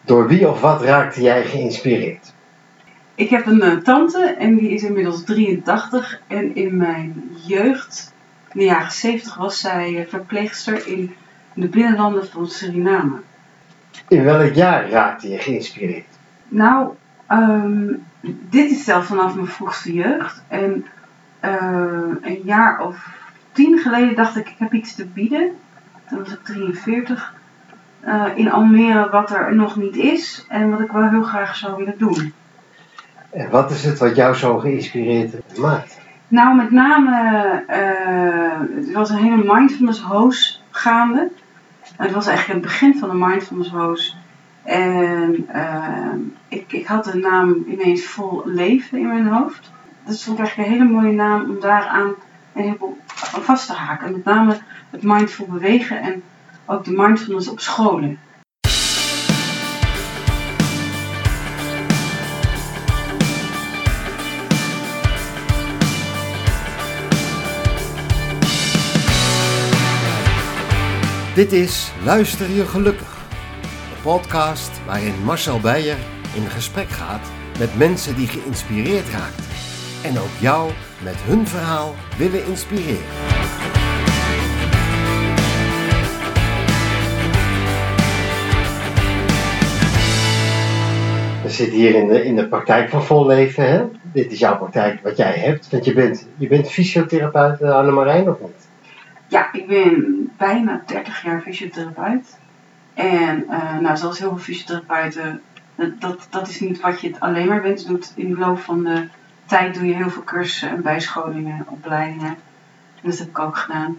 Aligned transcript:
Door 0.00 0.28
wie 0.28 0.48
of 0.48 0.60
wat 0.60 0.82
raakte 0.82 1.22
jij 1.22 1.44
geïnspireerd? 1.44 2.32
Ik 3.14 3.30
heb 3.30 3.46
een 3.46 3.62
eh, 3.62 3.76
tante 3.76 4.24
en 4.38 4.56
die 4.56 4.70
is 4.70 4.82
inmiddels 4.82 5.24
83. 5.24 6.20
En 6.26 6.54
in 6.54 6.76
mijn 6.76 7.30
jeugd, 7.46 8.14
in 8.52 8.58
de 8.58 8.64
jaren 8.64 8.90
70, 8.90 9.36
was 9.36 9.60
zij 9.60 9.96
eh, 9.96 10.08
verpleegster 10.08 10.86
in 10.86 11.14
de 11.54 11.68
binnenlanden 11.68 12.26
van 12.26 12.46
Suriname. 12.46 13.20
In 14.08 14.24
welk 14.24 14.54
jaar 14.54 14.90
raakte 14.90 15.28
je 15.28 15.38
geïnspireerd? 15.38 16.18
Nou, 16.48 16.94
ehm, 17.26 17.86
dit 18.50 18.70
is 18.70 18.84
zelf 18.84 19.06
vanaf 19.06 19.34
mijn 19.34 19.46
vroegste 19.46 19.92
jeugd. 19.92 20.42
En 20.48 20.86
eh, 21.40 22.12
een 22.20 22.40
jaar 22.44 22.80
of 22.80 23.08
tien 23.52 23.78
geleden 23.78 24.16
dacht 24.16 24.36
ik, 24.36 24.48
ik 24.48 24.58
heb 24.58 24.72
iets 24.72 24.94
te 24.94 25.06
bieden. 25.06 25.50
Toen 26.08 26.18
was 26.18 26.32
ik 26.32 26.44
43. 26.44 27.34
Eh, 28.00 28.24
in 28.34 28.50
Almere 28.50 29.10
wat 29.10 29.30
er 29.30 29.54
nog 29.54 29.76
niet 29.76 29.96
is 29.96 30.46
en 30.48 30.70
wat 30.70 30.80
ik 30.80 30.90
wel 30.90 31.08
heel 31.08 31.22
graag 31.22 31.56
zou 31.56 31.76
willen 31.76 31.98
doen. 31.98 32.32
En 33.30 33.50
wat 33.50 33.70
is 33.70 33.84
het 33.84 33.98
wat 33.98 34.16
jou 34.16 34.34
zo 34.34 34.58
geïnspireerd 34.58 35.58
maakt? 35.58 35.98
Nou, 36.28 36.56
met 36.56 36.70
name, 36.70 37.64
eh 37.66 38.40
het 38.76 38.92
was 38.92 39.10
een 39.10 39.16
hele 39.16 39.54
mindfulness 39.54 40.00
hoos 40.00 40.62
gaande. 40.70 41.30
Het 41.96 42.12
was 42.12 42.26
eigenlijk 42.26 42.58
het 42.60 42.68
begin 42.70 42.98
van 42.98 43.08
de 43.08 43.26
mindfulness 43.26 43.70
hoos. 43.70 44.16
En 44.62 45.48
eh, 45.48 46.14
ik, 46.48 46.72
ik 46.72 46.86
had 46.86 47.04
de 47.04 47.18
naam 47.18 47.64
ineens 47.68 48.04
vol 48.04 48.42
leven 48.44 48.98
in 48.98 49.08
mijn 49.08 49.26
hoofd. 49.26 49.70
Dat 50.04 50.14
is 50.14 50.26
eigenlijk 50.26 50.56
een 50.56 50.74
hele 50.74 50.90
mooie 50.90 51.12
naam 51.12 51.50
om 51.50 51.60
daaraan 51.60 52.14
een 52.52 52.62
heleboel 52.62 52.98
vast 53.40 53.66
te 53.66 53.72
haken. 53.72 54.12
Met 54.12 54.24
name 54.24 54.58
het 54.90 55.02
mindful 55.02 55.46
bewegen 55.46 56.00
en 56.00 56.22
ook 56.66 56.84
de 56.84 56.92
mindfulness 56.92 57.48
op 57.48 57.60
scholen. 57.60 58.18
Dit 71.34 71.52
is 71.52 71.92
Luister 72.04 72.50
je 72.50 72.66
gelukkig. 72.66 73.18
De 73.60 74.02
podcast 74.02 74.70
waarin 74.86 75.24
Marcel 75.24 75.60
Beijer 75.60 75.98
in 76.34 76.50
gesprek 76.50 76.88
gaat 76.88 77.30
met 77.58 77.76
mensen 77.76 78.16
die 78.16 78.26
geïnspireerd 78.26 79.08
raakt. 79.08 79.42
En 80.02 80.18
ook 80.18 80.36
jou 80.40 80.70
met 81.02 81.16
hun 81.16 81.46
verhaal 81.46 81.94
willen 82.18 82.46
inspireren. 82.46 83.39
We 91.50 91.56
zitten 91.56 91.78
hier 91.78 91.94
in 91.94 92.08
de, 92.08 92.24
in 92.24 92.36
de 92.36 92.48
praktijk 92.48 92.90
van 92.90 93.04
Vol 93.04 93.26
Leven. 93.26 93.70
Hè? 93.70 93.84
Dit 94.02 94.32
is 94.32 94.38
jouw 94.38 94.56
praktijk 94.56 95.02
wat 95.02 95.16
jij 95.16 95.32
hebt. 95.32 95.70
Want 95.70 95.84
je 95.84 95.92
bent, 95.92 96.26
je 96.36 96.48
bent 96.48 96.70
fysiotherapeut 96.70 97.60
uh, 97.60 97.70
Annemarijn 97.70 98.28
of 98.28 98.40
niet? 98.40 98.68
Ja, 99.28 99.52
ik 99.52 99.66
ben 99.66 100.30
bijna 100.38 100.82
30 100.86 101.22
jaar 101.22 101.40
fysiotherapeut. 101.40 102.38
En 102.94 103.44
eh, 103.48 103.78
nou, 103.78 103.96
zoals 103.96 104.18
heel 104.18 104.28
veel 104.28 104.38
fysiotherapeuten, 104.38 105.40
dat, 105.98 106.26
dat, 106.30 106.48
is 106.48 106.60
niet 106.60 106.80
wat 106.80 107.00
je 107.00 107.08
het 107.08 107.20
alleen 107.20 107.48
maar 107.48 107.62
bent. 107.62 107.86
Doet 107.86 108.12
in 108.16 108.28
de 108.28 108.38
loop 108.38 108.58
van 108.58 108.84
de 108.84 109.08
tijd 109.46 109.74
doe 109.74 109.86
je 109.86 109.94
heel 109.94 110.10
veel 110.10 110.24
cursussen 110.24 110.70
en 110.70 110.82
bijscholingen, 110.82 111.66
opleidingen. 111.68 112.36
En 113.02 113.10
dat 113.10 113.18
heb 113.18 113.28
ik 113.28 113.38
ook 113.38 113.56
gedaan. 113.56 113.98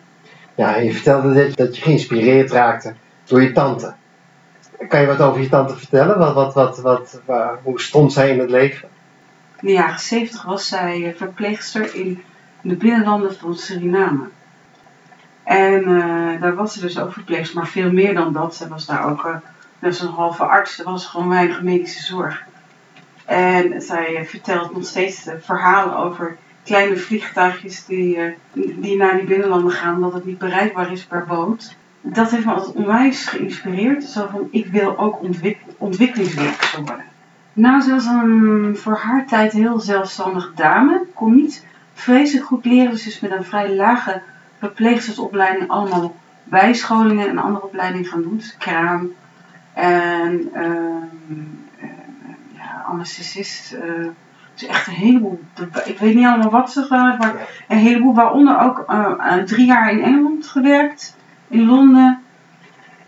Ja, 0.56 0.76
je 0.76 0.94
vertelde 0.94 1.28
net 1.28 1.56
dat 1.56 1.76
je 1.76 1.82
geïnspireerd 1.82 2.52
raakte 2.52 2.94
door 3.26 3.42
je 3.42 3.52
tante. 3.52 3.94
Kan 4.88 5.02
je 5.02 5.08
wat 5.08 5.22
over 5.22 5.42
je 5.42 5.50
tante 5.50 5.78
vertellen? 5.78 6.18
Wat, 6.20 6.34
wat, 6.34 6.54
wat, 6.54 6.80
wat, 6.80 7.22
waar- 7.26 7.60
hoe 7.64 7.82
stond 7.82 8.14
zij 8.14 8.30
in 8.30 8.40
het 8.40 8.50
leven? 8.50 8.90
In 9.60 9.68
de 9.68 9.74
jaren 9.74 10.00
70 10.00 10.44
was 10.44 10.68
zij 10.68 11.08
eh, 11.08 11.16
verpleegster 11.16 11.96
in 11.96 12.24
de 12.62 12.76
binnenlanden 12.76 13.36
van 13.36 13.56
Suriname. 13.56 14.30
En 15.44 15.84
eh, 15.84 16.42
daar 16.42 16.56
was 16.56 16.74
ze 16.74 16.80
dus 16.80 17.00
ook 17.00 17.14
verpleegster, 17.14 17.58
maar 17.58 17.68
veel 17.68 17.92
meer 17.92 18.14
dan 18.14 18.34
dat. 18.34 18.56
Ze 18.56 18.68
was 18.68 18.86
daar 18.86 19.10
ook 19.10 19.26
eh, 19.26 19.36
net 19.80 20.00
halve 20.00 20.44
arts. 20.44 20.80
Er 20.80 20.86
was 20.86 21.06
gewoon 21.06 21.30
weinig 21.30 21.62
medische 21.62 22.04
zorg. 22.04 22.44
En 23.26 23.82
zij 23.82 24.26
vertelt 24.26 24.74
nog 24.74 24.86
steeds 24.86 25.30
verhalen 25.40 25.98
over 25.98 26.38
kleine 26.64 26.98
vliegtuigjes 26.98 27.86
die, 27.86 28.36
die 28.54 28.98
naar 28.98 29.16
die 29.16 29.26
binnenlanden 29.26 29.72
gaan, 29.72 30.02
dat 30.02 30.14
het 30.14 30.26
niet 30.26 30.38
bereikbaar 30.38 30.92
is 30.92 31.06
per 31.06 31.26
boot. 31.26 31.76
Dat 32.02 32.32
heeft 32.32 32.46
me 32.46 32.54
altijd 32.54 32.76
onwijs 32.76 33.26
geïnspireerd. 33.26 34.04
Zo 34.04 34.28
van, 34.32 34.48
ik 34.52 34.66
wil 34.66 34.98
ook 34.98 35.22
ontwik 35.22 35.58
ontwikkelingswerkster 35.78 36.84
worden. 36.84 37.06
Nou, 37.54 37.82
ze 37.82 37.92
was 37.92 38.06
een 38.06 38.78
voor 38.78 38.98
haar 38.98 39.26
tijd 39.26 39.52
heel 39.52 39.80
zelfstandige 39.80 40.52
dame. 40.56 41.06
Kon 41.14 41.36
niet 41.36 41.66
vreselijk 41.94 42.46
goed 42.46 42.66
leren, 42.66 42.92
dus 42.92 43.08
is 43.08 43.20
met 43.20 43.32
een 43.32 43.44
vrij 43.44 43.76
lage 43.76 44.22
verpleegstersopleiding 44.58 45.70
allemaal 45.70 46.16
bijscholingen 46.44 47.28
en 47.30 47.38
andere 47.38 47.66
opleidingen 47.66 48.06
gaan 48.06 48.22
doen. 48.22 48.38
Dus 48.38 48.58
kraam 48.58 49.12
en 49.74 50.50
eh, 50.54 51.88
ja, 52.54 52.84
anesthesist. 52.86 53.72
eh, 53.74 54.08
dus 54.54 54.66
echt 54.66 54.88
een 54.88 54.94
heleboel. 54.94 55.40
Ik 55.86 56.00
weet 56.00 56.16
niet 56.16 56.26
allemaal 56.26 56.50
wat 56.50 56.72
ze 56.72 56.82
gedaan 56.82 57.06
heeft, 57.06 57.20
maar 57.20 57.50
een 57.68 57.78
heleboel. 57.78 58.14
Waaronder 58.14 58.60
ook 58.60 58.84
eh, 58.88 59.34
drie 59.34 59.66
jaar 59.66 59.92
in 59.92 60.04
Engeland 60.04 60.48
gewerkt, 60.48 61.16
in 61.52 61.66
Londen. 61.66 62.22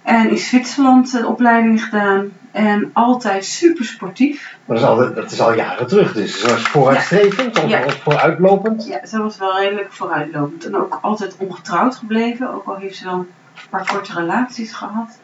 En 0.03 0.29
in 0.29 0.37
Zwitserland 0.37 1.11
de 1.11 1.27
opleiding 1.27 1.83
gedaan. 1.83 2.31
En 2.51 2.89
altijd 2.93 3.45
super 3.45 3.85
sportief. 3.85 4.57
Maar 4.65 4.79
dat 4.79 4.85
is, 4.99 5.05
al, 5.05 5.13
dat 5.13 5.31
is 5.31 5.41
al 5.41 5.53
jaren 5.53 5.87
terug, 5.87 6.13
dus 6.13 6.39
ze 6.41 6.47
was 6.47 6.61
vooruitstrevend 6.61 7.63
of, 7.63 7.69
Ja. 7.69 7.85
of 7.85 7.99
vooruitlopend. 8.03 8.85
Ja, 8.87 9.05
ze 9.05 9.17
was 9.21 9.37
wel 9.37 9.57
redelijk 9.59 9.91
vooruitlopend. 9.91 10.65
En 10.65 10.75
ook 10.75 10.99
altijd 11.01 11.35
ongetrouwd 11.37 11.95
gebleven. 11.95 12.53
Ook 12.53 12.65
al 12.67 12.75
heeft 12.75 12.95
ze 12.95 13.05
wel 13.05 13.13
een 13.13 13.27
paar 13.69 13.87
korte 13.91 14.13
relaties 14.13 14.71
gehad. 14.71 15.19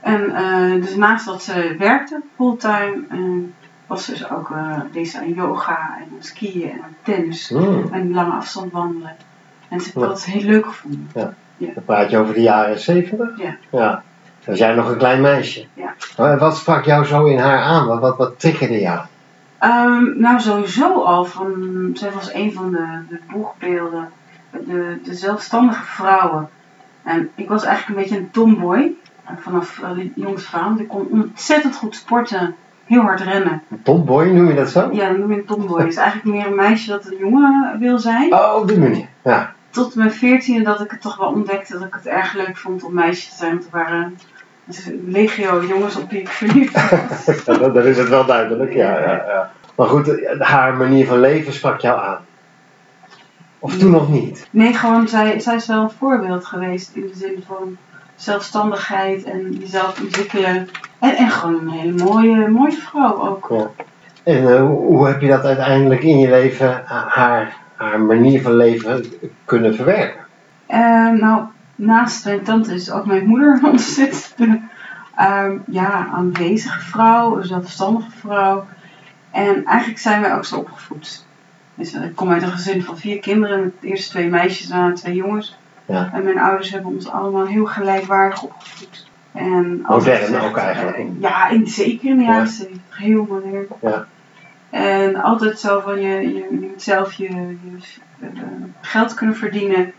En 0.00 0.34
eh, 0.34 0.82
dus 0.82 0.94
naast 0.96 1.26
dat 1.26 1.42
ze 1.42 1.74
werkte 1.78 2.20
fulltime, 2.36 3.02
eh, 3.10 3.18
was 3.86 4.04
ze 4.04 4.10
dus 4.10 4.30
ook, 4.30 4.50
eh 4.50 4.80
deed 4.92 5.08
ze 5.08 5.18
aan 5.18 5.32
yoga 5.34 5.78
en 5.98 6.02
aan 6.16 6.22
skiën 6.24 6.70
en 6.70 6.82
aan 6.82 6.96
tennis. 7.02 7.48
Hmm, 7.48 7.88
En 7.92 8.12
lange 8.12 8.32
afstand 8.32 8.72
wandelen. 8.72 9.16
En 9.68 9.78
ze 9.80 9.84
heeft 9.84 10.00
Ja. 10.00 10.06
dat 10.06 10.24
heel 10.24 10.42
leuk 10.42 10.66
gevonden. 10.66 11.08
Dan 11.60 11.84
praat 11.84 12.10
je 12.10 12.18
over 12.18 12.34
de 12.34 12.40
jaren 12.40 12.80
zeventig? 12.80 13.38
Ja. 13.38 13.56
ja. 13.70 13.88
Dan 13.90 14.02
was 14.44 14.58
jij 14.58 14.74
nog 14.74 14.88
een 14.90 14.96
klein 14.98 15.20
meisje. 15.20 15.64
Ja. 16.16 16.36
Wat 16.36 16.56
sprak 16.56 16.84
jou 16.84 17.04
zo 17.04 17.24
in 17.24 17.38
haar 17.38 17.58
aan? 17.58 17.86
Wat, 17.86 18.00
wat, 18.00 18.16
wat 18.16 18.40
triggerde 18.40 18.80
jou? 18.80 19.00
Ehm, 19.58 20.20
nou, 20.20 20.40
sowieso 20.40 21.02
al. 21.02 21.24
Van, 21.24 21.90
zij 21.94 22.10
was 22.12 22.34
een 22.34 22.52
van 22.52 22.70
de, 22.70 22.86
de 23.08 23.18
boegbeelden. 23.32 24.08
De, 24.50 24.98
de 25.04 25.14
zelfstandige 25.14 25.84
vrouwen. 25.84 26.48
En 27.02 27.30
ik 27.34 27.48
was 27.48 27.64
eigenlijk 27.64 27.96
een 27.96 28.02
beetje 28.02 28.18
een 28.18 28.30
tomboy. 28.30 28.92
eh, 29.24 29.32
Vanaf 29.38 29.80
uh, 29.82 30.04
jongs. 30.14 30.52
Ik 30.78 30.88
kon 30.88 31.08
ontzettend 31.10 31.76
goed 31.76 31.94
sporten. 31.94 32.54
Heel 32.84 33.00
hard 33.00 33.20
rennen. 33.20 33.62
Een 33.70 33.82
tomboy, 33.82 34.26
noem 34.26 34.48
je 34.48 34.54
dat 34.54 34.70
zo? 34.70 34.88
Ja, 34.92 35.08
dan 35.08 35.18
noem 35.20 35.32
je 35.32 35.38
een 35.38 35.44
tomboy. 35.44 35.78
Het 35.80 35.88
is 35.88 35.96
eigenlijk 35.96 36.36
meer 36.36 36.46
een 36.46 36.54
meisje 36.54 36.90
dat 36.90 37.06
een 37.06 37.16
jongen 37.18 37.76
wil 37.78 37.98
zijn. 37.98 38.32
Oh, 38.34 38.54
op 38.54 38.68
die 38.68 38.78
manier. 38.78 39.06
Ja. 39.24 39.52
Tot 39.70 39.94
mijn 39.94 40.12
veertiende 40.12 40.64
dat 40.64 40.80
ik 40.80 40.90
het 40.90 41.00
toch 41.00 41.16
wel 41.16 41.28
ontdekte 41.28 41.72
dat 41.72 41.86
ik 41.86 41.94
het 41.94 42.06
erg 42.06 42.34
leuk 42.34 42.56
vond 42.56 42.84
om 42.84 42.94
meisje 42.94 43.28
te 43.30 43.36
zijn. 43.36 43.50
Want 43.52 43.64
er 43.64 43.70
waren 43.70 44.18
dus 44.64 44.90
legio 45.06 45.64
jongens 45.64 45.96
op 45.96 46.10
wie 46.10 46.20
ik 46.20 46.28
verliefd 46.28 46.90
was. 46.90 47.24
Ja, 47.46 47.54
dan 47.58 47.72
dan 47.72 47.84
is 47.84 47.98
het 47.98 48.08
wel 48.08 48.24
duidelijk. 48.26 48.72
Ja, 48.72 48.98
ja, 49.00 49.12
ja. 49.12 49.50
Maar 49.76 49.86
goed, 49.86 50.08
eh, 50.08 50.40
haar 50.40 50.76
manier 50.76 51.06
van 51.06 51.20
leven 51.20 51.52
sprak 51.52 51.80
jou 51.80 52.00
aan. 52.00 52.18
Of 53.58 53.76
toen 53.76 53.90
nog 53.90 54.08
niet? 54.08 54.48
Nee, 54.50 54.72
gewoon, 54.74 55.08
zij, 55.08 55.40
zij 55.40 55.54
is 55.54 55.66
wel 55.66 55.82
een 55.82 55.90
voorbeeld 55.90 56.44
geweest 56.44 56.90
in 56.94 57.06
de 57.06 57.16
zin 57.18 57.42
van 57.46 57.76
zelfstandigheid 58.14 59.24
en 59.24 59.52
jezelf 59.52 60.00
ontwikkelen. 60.00 60.68
En, 60.98 61.16
en 61.16 61.30
gewoon 61.30 61.60
een 61.60 61.70
hele 61.70 62.04
mooie, 62.04 62.48
mooie 62.48 62.72
vrouw 62.72 63.28
ook. 63.28 63.70
En 64.22 64.48
eh, 64.54 64.60
hoe, 64.60 64.78
hoe 64.78 65.06
heb 65.06 65.20
je 65.20 65.28
dat 65.28 65.44
uiteindelijk 65.44 66.02
in 66.02 66.18
je 66.18 66.28
leven, 66.30 66.82
ha- 66.84 67.06
haar, 67.08 67.56
haar 67.80 68.00
manier 68.00 68.42
van 68.42 68.56
leven, 68.56 69.04
kunnen 69.44 69.74
verwerken? 69.74 70.20
En 70.66 71.18
nou, 71.18 71.42
naast 71.74 72.24
mijn 72.24 72.42
tante 72.42 72.74
is 72.74 72.90
ook 72.90 73.06
mijn 73.06 73.26
moeder 73.26 73.48
een 73.62 73.70
ontzettend 73.70 74.60
ehm, 75.16 75.56
ja, 75.66 76.06
aanwezige 76.12 76.80
vrouw, 76.80 77.36
een 77.36 77.44
zelfstandige 77.44 78.10
vrouw. 78.10 78.64
En 79.30 79.64
eigenlijk 79.64 79.98
zijn 80.00 80.20
wij 80.20 80.34
ook 80.34 80.44
zo 80.44 80.56
opgevoed. 80.56 81.24
Dus, 81.74 81.92
eh, 81.92 82.04
ik 82.04 82.16
kom 82.16 82.30
uit 82.30 82.42
een 82.42 82.48
gezin 82.48 82.82
van 82.82 82.98
vier 82.98 83.18
kinderen, 83.20 83.60
met 83.62 83.72
eerst 83.80 84.10
twee 84.10 84.28
meisjes 84.28 84.70
en 84.70 84.94
twee 84.94 85.14
jongens. 85.14 85.58
Ja. 85.86 86.10
En 86.12 86.24
mijn 86.24 86.38
ouders 86.38 86.70
hebben 86.70 86.90
ons 86.92 87.08
allemaal 87.08 87.46
heel 87.46 87.66
gelijkwaardig 87.66 88.42
opgevoed. 88.42 89.08
En 89.32 89.84
Modern 89.88 90.40
ook 90.40 90.56
eigenlijk. 90.56 90.96
eh, 90.96 91.04
Ja, 91.20 91.48
in, 91.48 91.66
zeker 91.66 92.10
in 92.10 92.16
de 92.16 92.22
Ja. 92.22 92.30
jaren 92.32 92.48
70. 92.48 92.98
Heel 92.98 93.26
modern. 93.28 93.66
Ja. 93.80 94.06
En 94.70 95.16
altijd 95.16 95.58
zo 95.58 95.80
van 95.80 96.00
je, 96.00 96.08
je, 96.08 96.34
je 96.34 96.46
moet 96.50 96.82
zelf 96.82 97.12
je, 97.12 97.28
je 97.28 97.56
eh, 98.20 98.28
geld 98.80 99.14
kunnen 99.14 99.36
verdienen. 99.36 99.92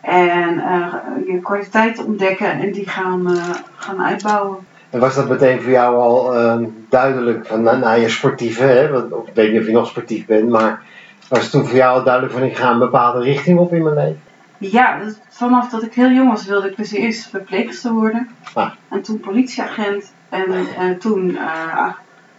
En 0.00 0.58
eh, 0.58 0.94
je 1.26 1.40
kwaliteiten 1.42 2.04
ontdekken 2.04 2.50
en 2.50 2.72
die 2.72 2.88
gaan, 2.88 3.36
eh, 3.36 3.50
gaan 3.76 4.02
uitbouwen. 4.02 4.58
En 4.90 5.00
was 5.00 5.14
dat 5.14 5.28
meteen 5.28 5.62
voor 5.62 5.70
jou 5.70 5.96
al 5.96 6.34
ehm, 6.34 6.64
duidelijk 6.88 7.46
van 7.46 7.62
na, 7.62 7.76
na 7.76 7.92
je 7.92 8.08
sportieve, 8.08 8.62
hè? 8.62 8.90
Want, 8.90 9.28
ik 9.28 9.34
weet 9.34 9.52
niet 9.52 9.60
of 9.60 9.66
je 9.66 9.72
nog 9.72 9.86
sportief 9.86 10.26
bent, 10.26 10.48
maar 10.48 10.82
was 11.28 11.42
het 11.42 11.50
toen 11.50 11.66
voor 11.66 11.76
jou 11.76 11.98
al 11.98 12.04
duidelijk 12.04 12.34
van 12.34 12.42
ik 12.42 12.56
ga 12.56 12.70
een 12.70 12.78
bepaalde 12.78 13.22
richting 13.22 13.58
op 13.58 13.72
in 13.72 13.82
mijn 13.82 13.94
leven? 13.94 14.20
Ja, 14.58 14.98
dus 14.98 15.14
vanaf 15.28 15.70
dat 15.70 15.82
ik 15.82 15.94
heel 15.94 16.10
jong 16.10 16.30
was 16.30 16.46
wilde 16.46 16.70
ik 16.70 16.76
dus 16.76 16.92
eerst 16.92 17.28
verpleegster 17.28 17.92
worden. 17.92 18.28
Ah. 18.54 18.70
En 18.88 19.02
toen 19.02 19.20
politieagent. 19.20 20.12
En 20.28 20.52
eh, 20.78 20.90
toen 20.98 21.38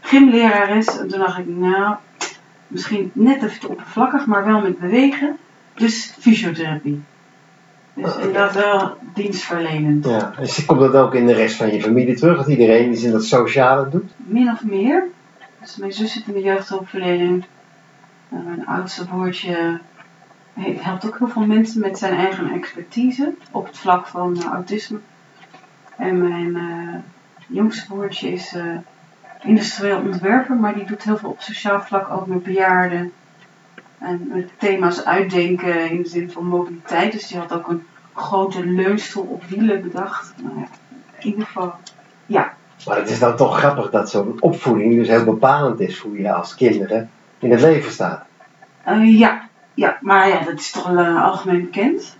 gymlerares. 0.05 0.99
En 0.99 1.07
toen 1.07 1.19
dacht 1.19 1.37
ik, 1.37 1.47
nou, 1.47 1.95
misschien 2.67 3.11
net 3.13 3.43
even 3.43 3.59
te 3.59 3.69
oppervlakkig, 3.69 4.25
maar 4.25 4.45
wel 4.45 4.61
met 4.61 4.79
bewegen. 4.79 5.37
Dus 5.75 6.15
fysiotherapie. 6.19 7.01
Dus 7.93 8.05
Ah, 8.05 8.19
inderdaad 8.19 8.53
wel 8.53 8.97
dienstverlenend. 9.13 10.05
Ja. 10.05 10.33
Dus 10.39 10.65
komt 10.65 10.79
dat 10.79 10.95
ook 10.95 11.13
in 11.15 11.25
de 11.25 11.33
rest 11.33 11.55
van 11.55 11.71
je 11.73 11.81
familie 11.81 12.15
terug? 12.15 12.37
Dat 12.37 12.47
iedereen 12.47 12.91
iets 12.91 13.03
in 13.03 13.11
dat 13.11 13.25
sociale 13.25 13.89
doet? 13.89 14.11
Min 14.17 14.49
of 14.51 14.63
meer. 14.63 15.03
Dus 15.61 15.75
mijn 15.75 15.91
zus 15.93 16.13
zit 16.13 16.27
in 16.27 16.33
de 16.33 16.41
jeugdhulpverlening. 16.41 17.45
En 18.29 18.43
mijn 18.45 18.65
oudste 18.65 19.05
broertje 19.05 19.79
he- 20.53 20.77
helpt 20.79 21.05
ook 21.07 21.17
heel 21.17 21.27
veel 21.27 21.45
mensen 21.45 21.79
met 21.81 21.97
zijn 21.97 22.13
eigen 22.17 22.51
expertise 22.51 23.33
op 23.51 23.65
het 23.65 23.77
vlak 23.77 24.07
van 24.07 24.43
autisme. 24.43 24.99
En 25.97 26.17
mijn 26.27 26.55
eh, 26.55 26.95
jongste 27.47 27.85
broertje 27.85 28.31
is 28.31 28.53
eh, 28.55 28.63
industrieel 29.45 29.99
ontwerper, 29.99 30.55
maar 30.55 30.73
die 30.73 30.85
doet 30.85 31.03
heel 31.03 31.17
veel 31.17 31.29
op 31.29 31.41
sociaal 31.41 31.81
vlak 31.81 32.09
ook 32.09 32.27
met 32.27 32.43
bejaarden. 32.43 33.11
En 33.99 34.27
met 34.33 34.49
thema's 34.57 35.03
uitdenken 35.03 35.89
in 35.89 36.01
de 36.01 36.09
zin 36.09 36.31
van 36.31 36.45
mobiliteit. 36.45 37.11
Dus 37.11 37.27
die 37.27 37.37
had 37.37 37.53
ook 37.53 37.67
een 37.67 37.85
grote 38.13 38.65
leunstoel 38.65 39.23
op 39.23 39.43
wielen 39.43 39.81
bedacht. 39.81 40.33
Nou 40.43 40.59
ja, 40.59 40.67
in 41.19 41.27
ieder 41.27 41.45
geval, 41.45 41.73
ja, 42.25 42.53
Maar 42.85 42.97
het 42.97 43.09
is 43.09 43.19
dan 43.19 43.35
toch 43.35 43.57
grappig 43.57 43.89
dat 43.89 44.09
zo'n 44.09 44.37
opvoeding 44.39 44.95
dus 44.95 45.07
heel 45.07 45.23
bepalend 45.23 45.79
is 45.79 45.99
voor 45.99 46.19
je 46.19 46.33
als 46.33 46.55
kinderen 46.55 47.09
in 47.39 47.51
het 47.51 47.61
leven 47.61 47.91
staat. 47.91 48.25
Eh, 48.83 49.19
ja, 49.19 49.47
ja, 49.73 49.97
maar 50.01 50.27
ja, 50.27 50.39
dat 50.39 50.59
is 50.59 50.71
toch 50.71 50.87
wel 50.87 51.05
eh, 51.05 51.23
algemeen 51.23 51.61
bekend. 51.61 52.17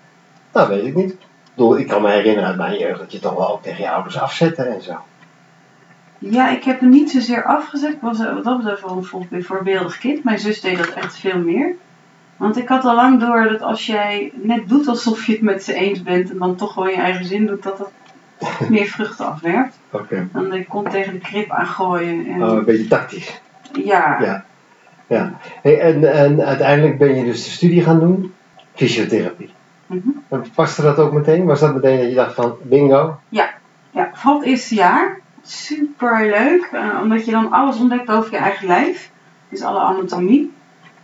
Nou, 0.53 0.69
weet 0.69 0.85
ik 0.85 0.95
niet. 0.95 1.11
Ik, 1.11 1.61
bedoel, 1.61 1.77
ik 1.77 1.87
kan 1.87 2.01
me 2.01 2.09
herinneren 2.09 2.49
uit 2.49 2.57
mijn 2.57 2.77
jeugd 2.77 2.99
dat 2.99 3.11
je 3.11 3.19
toch 3.19 3.33
wel 3.33 3.51
ook 3.51 3.63
tegen 3.63 3.83
je 3.83 3.91
ouders 3.91 4.19
afzette 4.19 4.63
en 4.63 4.81
zo. 4.81 4.93
Ja, 6.19 6.49
ik 6.49 6.63
heb 6.63 6.79
hem 6.79 6.89
niet 6.89 7.11
zozeer 7.11 7.43
afgezet. 7.43 7.93
Ik 7.93 8.01
was 8.01 8.17
wat 8.17 8.43
dat 8.43 8.57
betreft 8.57 8.81
wel 8.81 9.05
een 9.29 9.43
voorbeeldig 9.43 9.97
kind. 9.97 10.23
Mijn 10.23 10.39
zus 10.39 10.61
deed 10.61 10.77
dat 10.77 10.89
echt 10.89 11.17
veel 11.17 11.39
meer. 11.39 11.75
Want 12.37 12.57
ik 12.57 12.67
had 12.67 12.83
al 12.85 12.95
lang 12.95 13.19
door 13.19 13.43
dat 13.43 13.61
als 13.61 13.85
jij 13.85 14.31
net 14.33 14.69
doet 14.69 14.87
alsof 14.87 15.25
je 15.25 15.31
het 15.31 15.41
met 15.41 15.63
ze 15.63 15.73
eens 15.73 16.03
bent 16.03 16.31
en 16.31 16.37
dan 16.37 16.55
toch 16.55 16.73
gewoon 16.73 16.89
je 16.89 16.95
eigen 16.95 17.25
zin 17.25 17.45
doet, 17.45 17.63
dat 17.63 17.77
dat 17.77 17.91
meer 18.69 18.85
vruchten 18.85 19.25
afwerpt. 19.25 19.77
Oké. 19.91 20.27
Dan 20.31 20.53
ik 20.53 20.67
kon 20.67 20.89
tegen 20.89 21.13
de 21.13 21.19
krip 21.19 21.51
aangooien. 21.51 22.27
En, 22.27 22.43
Oh, 22.43 22.57
een 22.57 22.65
beetje 22.65 22.87
tactisch. 22.87 23.41
ja, 23.83 24.17
Ja. 24.21 24.45
Ja. 25.07 25.33
Hey, 25.61 25.79
en, 25.79 26.13
en 26.13 26.41
uiteindelijk 26.45 26.97
ben 26.97 27.15
je 27.15 27.23
dus 27.23 27.43
de 27.43 27.49
studie 27.49 27.83
gaan 27.83 27.99
doen, 27.99 28.33
fysiotherapie. 28.73 29.49
Mhm. 29.85 30.09
En 30.29 30.45
Paste 30.55 30.81
dat 30.81 30.99
ook 30.99 31.13
meteen? 31.13 31.45
Was 31.45 31.59
dat 31.59 31.73
meteen 31.73 31.97
dat 31.99 32.09
je 32.09 32.15
dacht 32.15 32.35
van 32.35 32.55
bingo? 32.61 33.19
ja, 33.29 34.09
vooral 34.13 34.39
het 34.39 34.47
eerste 34.47 34.75
jaar. 34.75 35.19
Super 35.45 36.25
leuk, 36.25 36.69
eh, 36.71 36.99
omdat 37.01 37.25
je 37.25 37.31
dan 37.31 37.51
alles 37.51 37.79
ontdekt 37.79 38.09
over 38.09 38.31
je 38.31 38.37
eigen 38.37 38.67
lijf. 38.67 39.11
Dus 39.49 39.61
alle 39.61 39.79
anatomie. 39.79 40.53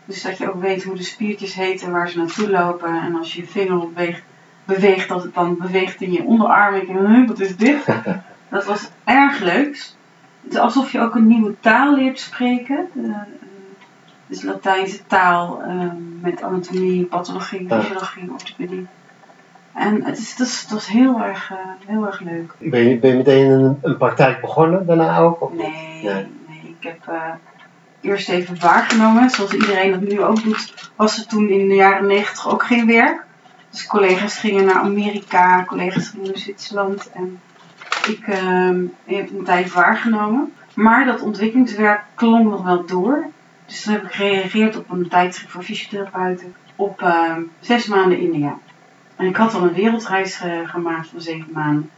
Dus 0.06 0.22
dat 0.22 0.38
je 0.38 0.50
ook 0.50 0.62
weet 0.62 0.84
hoe 0.84 0.96
de 0.96 1.04
spiertjes 1.04 1.54
heten, 1.54 1.92
waar 1.92 2.10
ze 2.10 2.18
naartoe 2.18 2.50
lopen. 2.50 3.02
En 3.02 3.16
als 3.16 3.34
je 3.34 3.42
je 3.42 3.48
vinger 3.48 3.80
beweegt, 3.80 4.24
beweegt, 4.66 5.08
dat 5.10 5.24
het 5.24 5.34
dan 5.34 5.58
beweegt 5.58 6.02
in 6.02 6.12
je 6.12 6.24
onderarm. 6.24 6.74
Denk, 6.74 6.88
huh, 6.88 7.28
wat 7.28 7.40
is 7.40 7.56
dit? 7.56 7.86
dat 8.50 8.66
was 8.66 8.90
erg 9.04 9.40
leuk. 9.40 9.90
Het 10.42 10.54
is 10.54 10.58
alsof 10.58 10.92
je 10.92 11.00
ook 11.00 11.16
een 11.16 11.28
nieuwe 11.28 11.56
taal 11.60 11.96
leert 11.96 12.20
spreken. 12.20 12.90
Eh, 12.96 13.04
eh, 13.04 13.18
dus 14.28 14.42
Latijnse 14.42 15.06
taal 15.08 15.62
met 16.22 16.42
anatomie, 16.42 17.06
pathologie, 17.06 17.68
fysiologie, 17.70 18.32
orthopedie. 18.32 18.88
En 19.74 20.04
het 20.04 20.18
is, 20.18 20.30
het 20.30 20.40
is, 20.40 20.62
het 20.62 20.72
was 20.72 20.88
heel 20.88 21.22
erg, 21.22 21.52
eh, 21.52 21.58
heel 21.88 22.06
erg 22.06 22.20
leuk. 22.20 22.54
Ben 22.58 22.90
je, 22.90 23.00
ben 23.00 23.10
je 23.10 23.18
meteen 23.18 23.50
een, 23.50 23.80
een 23.82 23.98
praktijk 23.98 24.42
begonnen 24.42 24.86
daarna 24.86 25.18
ook? 25.18 25.42
Of 25.42 25.54
Nee. 25.54 26.04
nee. 26.04 26.76
ik 26.80 26.88
heb 26.88 27.08
eh, 27.08 27.34
eerst 28.02 28.30
even 28.30 28.60
waargenomen. 28.60 29.30
Zoals 29.30 29.54
iedereen 29.54 29.92
dat 29.92 30.02
nu 30.02 30.22
ook 30.22 30.44
doet, 30.44 30.92
was 30.96 31.18
er 31.18 31.28
toen 31.28 31.50
in 31.50 31.68
de 31.68 31.76
jaren 31.76 32.08
negentig 32.08 32.50
ook 32.50 32.64
geen 32.64 32.88
werk. 32.88 33.26
Dus 33.70 33.88
collega's 33.88 34.38
gingen 34.38 34.66
naar 34.66 34.82
Amerika, 34.82 35.64
collega's 35.66 36.08
gingen 36.08 36.28
naar 36.28 36.38
Zwitserland. 36.38 37.10
En 37.14 37.40
ik 38.08 38.28
ehm, 38.28 38.84
heb 39.06 39.30
een 39.30 39.44
tijd 39.44 39.74
waargenomen. 39.74 40.54
Maar 40.74 41.06
dat 41.06 41.22
ontwikkelingswerk 41.22 42.02
klonk 42.16 42.50
nog 42.50 42.64
wel 42.64 42.86
door. 42.86 43.26
Dus 43.66 43.82
toen 43.82 43.94
heb 43.94 44.04
ik 44.04 44.12
gereageerd 44.12 44.78
op 44.78 44.90
een 44.90 45.08
tijdschrift 45.08 45.52
voor 45.52 45.64
fysiotherapeuten 45.64 46.56
op 46.76 47.02
ehm, 47.02 47.42
zes 47.60 47.88
maanden 47.88 48.20
India. 48.20 48.58
En 49.22 49.28
ik 49.28 49.36
had 49.36 49.54
al 49.54 49.64
een 49.64 49.74
wereldreis 49.74 50.42
eh, 50.42 50.70
gemaakt 50.70 51.08
van 51.08 51.22
zeven 51.22 51.52
maanden. 51.54 51.90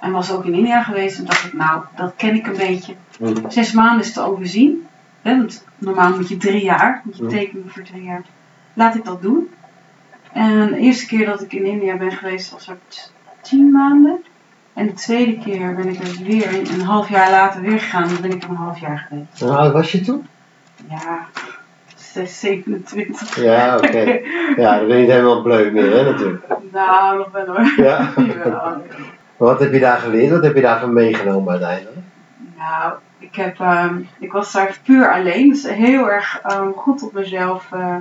En 0.00 0.12
was 0.12 0.32
ook 0.32 0.44
in 0.44 0.54
India 0.54 0.82
geweest 0.82 1.18
en 1.18 1.24
dacht 1.24 1.44
ik, 1.44 1.52
nou, 1.52 1.82
dat 1.96 2.12
ken 2.16 2.34
ik 2.34 2.46
een 2.46 2.56
beetje. 2.56 2.94
Zes 3.48 3.72
maanden 3.72 4.00
is 4.00 4.12
te 4.12 4.20
overzien. 4.20 4.86
Hè, 5.22 5.36
want 5.36 5.64
normaal 5.78 6.16
moet 6.16 6.28
je 6.28 6.36
drie 6.36 6.62
jaar, 6.62 7.02
moet 7.04 7.16
je 7.16 7.26
tekenen 7.26 7.70
voor 7.70 7.82
drie 7.82 8.02
jaar. 8.02 8.22
Laat 8.74 8.94
ik 8.94 9.04
dat 9.04 9.22
doen. 9.22 9.48
En 10.32 10.66
de 10.66 10.78
eerste 10.78 11.06
keer 11.06 11.26
dat 11.26 11.42
ik 11.42 11.52
in 11.52 11.64
India 11.64 11.96
ben 11.96 12.12
geweest 12.12 12.50
was 12.50 12.68
er 12.68 12.78
tien 13.40 13.70
maanden. 13.70 14.24
En 14.72 14.86
de 14.86 14.92
tweede 14.92 15.38
keer 15.38 15.74
ben 15.74 15.88
ik 15.88 16.00
er 16.00 16.24
weer 16.24 16.72
een, 16.72 16.82
half 16.82 17.08
jaar 17.08 17.30
later 17.30 17.60
weer 17.60 17.80
gegaan. 17.80 18.08
Dan 18.08 18.20
ben 18.20 18.32
ik 18.32 18.42
er 18.42 18.50
een 18.50 18.56
half 18.56 18.78
jaar 18.80 19.06
geweest. 19.08 19.40
Hoe 19.40 19.56
oud 19.56 19.72
was 19.72 19.92
je 19.92 20.00
toen? 20.00 20.26
Ja, 20.88 21.26
6, 22.12 22.40
27. 22.40 23.42
Ja, 23.42 23.76
oké. 23.76 23.98
Ja, 24.56 24.78
dan 24.78 24.86
ben 24.86 24.96
je 24.96 25.02
niet 25.02 25.12
helemaal 25.12 25.42
bleu 25.42 25.70
meer, 25.70 25.92
hè, 25.92 26.04
natuurlijk. 26.04 26.44
nou, 26.72 27.18
nog 27.18 27.30
wel 27.30 27.46
hoor. 27.46 27.72
Ja. 27.76 28.10
Wat 29.36 29.60
heb 29.60 29.72
je 29.72 29.80
daar 29.80 29.98
geleerd? 29.98 30.30
Wat 30.30 30.42
heb 30.42 30.54
je 30.54 30.60
daarvan 30.60 30.92
meegenomen 30.92 31.50
uiteindelijk? 31.50 31.96
Nou, 32.56 32.92
ik, 33.18 33.34
heb, 33.34 33.60
ehm, 33.60 34.00
ik 34.18 34.32
was 34.32 34.52
daar 34.52 34.78
puur 34.84 35.12
alleen. 35.12 35.48
Dus 35.48 35.68
heel 35.68 36.10
erg 36.10 36.40
ehm, 36.42 36.70
goed 36.70 37.02
op 37.02 37.12
mezelf 37.12 37.72
eh, 37.72 37.96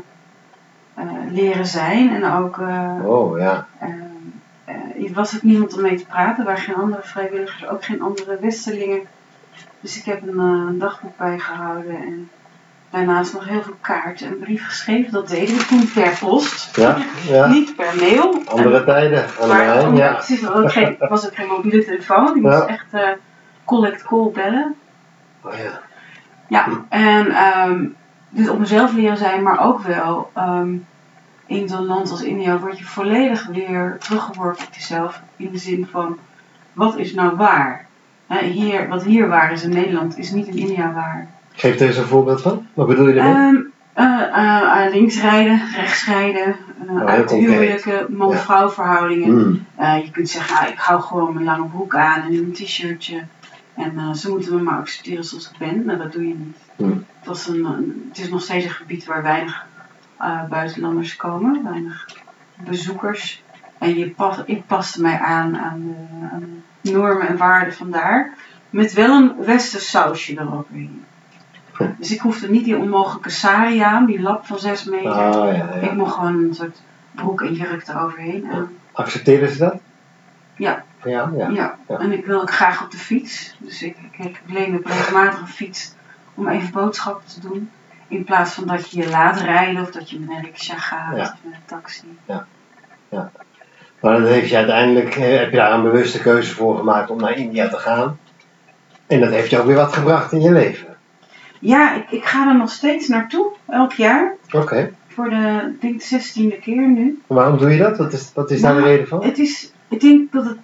eh, 0.93 1.05
leren 1.31 1.65
zijn. 1.65 2.15
En 2.15 2.31
ook, 2.31 2.57
eh, 2.57 2.93
Oh, 3.03 3.39
ja. 3.39 3.67
ehm, 3.79 5.13
was 5.17 5.35
ook 5.35 5.41
niemand 5.43 5.73
om 5.75 5.81
mee 5.81 5.95
te 5.97 6.05
praten. 6.05 6.37
Er 6.37 6.45
waren 6.45 6.63
geen 6.63 6.75
andere 6.75 7.03
vrijwilligers, 7.03 7.67
ook 7.67 7.85
geen 7.85 8.01
andere 8.01 8.37
westerlingen. 8.41 9.01
Dus 9.79 9.97
ik 9.97 10.05
heb 10.05 10.21
een, 10.27 10.39
een 10.39 10.79
dagboek 10.79 11.17
bijgehouden. 11.17 11.95
En 11.95 12.29
daarnaast 12.89 13.33
nog 13.33 13.45
heel 13.45 13.61
veel 13.61 13.77
kaarten 13.81 14.27
en 14.27 14.39
brief 14.39 14.65
geschreven. 14.65 15.11
Dat 15.11 15.27
deden 15.27 15.55
we 15.57 15.65
toen 15.65 15.91
per 15.93 16.17
post. 16.19 16.75
Ja, 16.75 16.97
ja. 17.27 17.47
Niet 17.55 17.75
per 17.75 17.95
mail. 17.99 18.41
Andere 18.45 18.83
tijden, 18.83 19.25
Maar 19.47 19.83
omdat- 19.83 19.97
ja. 19.97 20.13
precies, 20.13 20.41
er 20.41 20.53
was 20.53 20.63
ook 20.63 20.71
geen, 20.71 20.95
was 20.99 21.25
ook 21.25 21.35
geen 21.35 21.47
mobiele 21.47 21.85
telefoon. 21.85 22.33
Die 22.33 22.41
moest 22.41 22.63
echt 22.65 22.85
eh, 22.93 23.09
collect 23.65 24.03
call 24.03 24.29
bellen. 24.33 24.75
Oh, 25.41 25.53
ja. 25.53 25.81
Ja, 26.47 26.67
en 26.89 27.95
dus 28.29 28.49
op 28.49 28.59
mezelf 28.59 28.93
leren 28.93 29.17
zijn, 29.17 29.43
maar 29.43 29.65
ook 29.65 29.81
wel 29.81 30.31
ehm, 30.33 30.75
in 31.45 31.67
zo'n 31.67 31.85
land 31.85 32.11
als 32.11 32.21
India 32.21 32.57
word 32.57 32.77
je 32.77 32.85
volledig 32.85 33.47
weer 33.47 33.95
teruggeworpen 33.99 34.65
op 34.65 34.73
jezelf. 34.73 35.21
In 35.35 35.51
de 35.51 35.57
zin 35.57 35.87
van, 35.91 36.17
wat 36.73 36.97
is 36.97 37.13
nou 37.13 37.35
waar? 37.35 37.85
Hier, 38.41 38.87
wat 38.87 39.03
hier 39.03 39.27
waar 39.27 39.51
is 39.51 39.63
in 39.63 39.69
Nederland, 39.69 40.17
is 40.17 40.31
niet 40.31 40.47
in 40.47 40.57
India 40.57 40.93
waar. 40.93 41.27
Geef 41.57 41.79
er 41.79 41.87
eens 41.87 41.97
een 41.97 42.05
voorbeeld 42.05 42.41
van. 42.41 42.67
Wat 42.73 42.87
bedoel 42.87 43.07
je 43.07 43.13
daarmee? 43.13 43.63
Eh, 43.93 44.05
eh, 44.21 44.85
eh, 44.85 44.93
links 44.93 45.21
rijden, 45.21 45.61
rechts 45.75 46.05
rijden, 46.05 46.55
huwelijken, 47.27 48.15
man-vrouw 48.15 48.69
verhoudingen. 48.69 49.29
Hmm. 49.29 49.65
Eh, 49.75 50.03
je 50.03 50.11
kunt 50.11 50.29
zeggen, 50.29 50.57
ah, 50.57 50.67
ik 50.67 50.77
hou 50.77 51.01
gewoon 51.01 51.33
mijn 51.33 51.45
lange 51.45 51.65
broek 51.67 51.95
aan 51.95 52.21
en 52.21 52.33
een 52.33 52.51
t-shirtje. 52.51 53.23
En 53.75 53.97
eh, 53.97 54.13
ze 54.13 54.29
moeten 54.29 54.55
me 54.55 54.61
maar 54.61 54.79
accepteren 54.79 55.23
zoals 55.23 55.51
ik 55.51 55.57
ben. 55.57 55.85
Nou, 55.85 55.97
dat 55.97 56.11
doe 56.11 56.27
je 56.27 56.33
niet. 56.33 56.57
Hmm. 56.75 57.05
Het, 57.19 57.27
was 57.27 57.47
een, 57.47 57.65
het 58.09 58.17
is 58.17 58.29
nog 58.29 58.41
steeds 58.41 58.65
een 58.65 58.71
gebied 58.71 59.05
waar 59.05 59.23
weinig 59.23 59.65
buitenlanders 60.49 61.15
komen, 61.15 61.63
weinig 61.63 62.07
bezoekers. 62.55 63.43
En 63.77 63.97
je 63.97 64.09
pas, 64.09 64.37
ik 64.45 64.65
paste 64.65 65.01
mij 65.01 65.19
aan 65.19 65.57
aan 65.57 65.81
de, 65.81 66.27
aan 66.31 66.63
de 66.81 66.91
normen 66.91 67.27
en 67.27 67.37
waarden 67.37 67.73
van 67.73 67.91
daar. 67.91 68.33
Met 68.69 68.93
wel 68.93 69.15
een 69.15 69.45
westers 69.45 69.89
sausje 69.89 70.39
eroverheen. 70.39 71.03
Dus 71.97 72.11
ik 72.11 72.19
hoefde 72.19 72.49
niet 72.49 72.63
die 72.63 72.77
onmogelijke 72.77 73.29
sari 73.29 73.79
aan, 73.79 74.05
die 74.05 74.21
lap 74.21 74.45
van 74.45 74.59
6 74.59 74.83
meter. 74.83 75.11
Ah, 75.11 75.33
ja, 75.33 75.53
ja. 75.53 75.69
Ik 75.73 75.93
mocht 75.93 76.13
gewoon 76.13 76.43
een 76.43 76.53
soort 76.53 76.81
broek 77.11 77.41
en 77.41 77.53
jurk 77.53 77.87
eroverheen 77.87 78.49
aan. 78.51 78.69
Accepteren 78.91 79.49
ze 79.49 79.57
dat? 79.57 79.75
Ja. 80.55 80.83
Ja. 81.03 81.31
Ja, 81.37 81.49
Ja. 81.49 81.77
en 81.99 82.11
ik 82.11 82.25
wil 82.25 82.41
ook 82.41 82.51
graag 82.51 82.83
op 82.83 82.91
de 82.91 82.97
fiets. 82.97 83.55
Dus 83.59 83.83
ik, 83.83 83.97
ik, 84.11 84.41
ik 84.47 84.87
regelmatig 84.87 85.39
een 85.39 85.47
fiets 85.47 85.93
om 86.33 86.47
even 86.47 86.71
boodschappen 86.71 87.27
te 87.27 87.39
doen. 87.39 87.71
In 88.07 88.23
plaats 88.23 88.53
van 88.53 88.67
dat 88.67 88.91
je 88.91 89.01
je 89.01 89.09
laat 89.09 89.39
rijden 89.39 89.81
of 89.81 89.91
dat 89.91 90.09
je 90.09 90.19
met 90.19 90.37
een 90.43 90.77
gaat 90.79 91.15
Ja. 91.15 91.21
of 91.23 91.33
met 91.43 91.53
een 91.53 91.59
taxi. 91.65 92.17
Maar 93.99 94.13
dan 94.13 94.25
heeft 94.25 94.49
je 94.49 94.55
uiteindelijk, 94.55 95.15
eh, 95.15 95.37
heb 95.37 95.51
je 95.51 95.57
daar 95.57 95.71
een 95.73 95.81
bewuste 95.81 96.19
keuze 96.19 96.55
voor 96.55 96.77
gemaakt 96.77 97.09
om 97.09 97.19
naar 97.19 97.37
India 97.37 97.67
te 97.67 97.77
gaan. 97.77 98.19
En 99.07 99.19
dat 99.19 99.29
heeft 99.29 99.49
je 99.49 99.59
ook 99.59 99.65
weer 99.65 99.75
wat 99.75 99.93
gebracht 99.93 100.31
in 100.31 100.41
je 100.41 100.51
leven. 100.51 100.96
Ja, 101.59 101.93
ik, 101.95 102.11
ik 102.11 102.23
ga 102.25 102.47
er 102.47 102.55
nog 102.57 102.71
steeds 102.71 103.07
naartoe, 103.07 103.51
elk 103.67 103.93
jaar. 103.93 104.33
Oké. 104.51 104.91
Voor 105.07 105.29
de, 105.29 105.71
ik 105.73 105.81
denk, 105.81 106.01
zestiende 106.01 106.59
keer 106.59 106.87
nu. 106.87 107.21
Waarom 107.27 107.57
doe 107.57 107.69
je 107.69 107.77
dat? 107.77 107.97
Wat 107.97 108.13
is, 108.13 108.31
wat 108.33 108.51
is 108.51 108.61
daar 108.61 108.73
de 108.73 108.79
Nou, 108.79 108.91
reden 108.91 109.07
van? 109.07 109.23
Het 109.23 109.39
is, 109.39 109.71
ik 109.87 110.01
denk 110.01 110.31
dat 110.31 110.45
het 110.45 110.57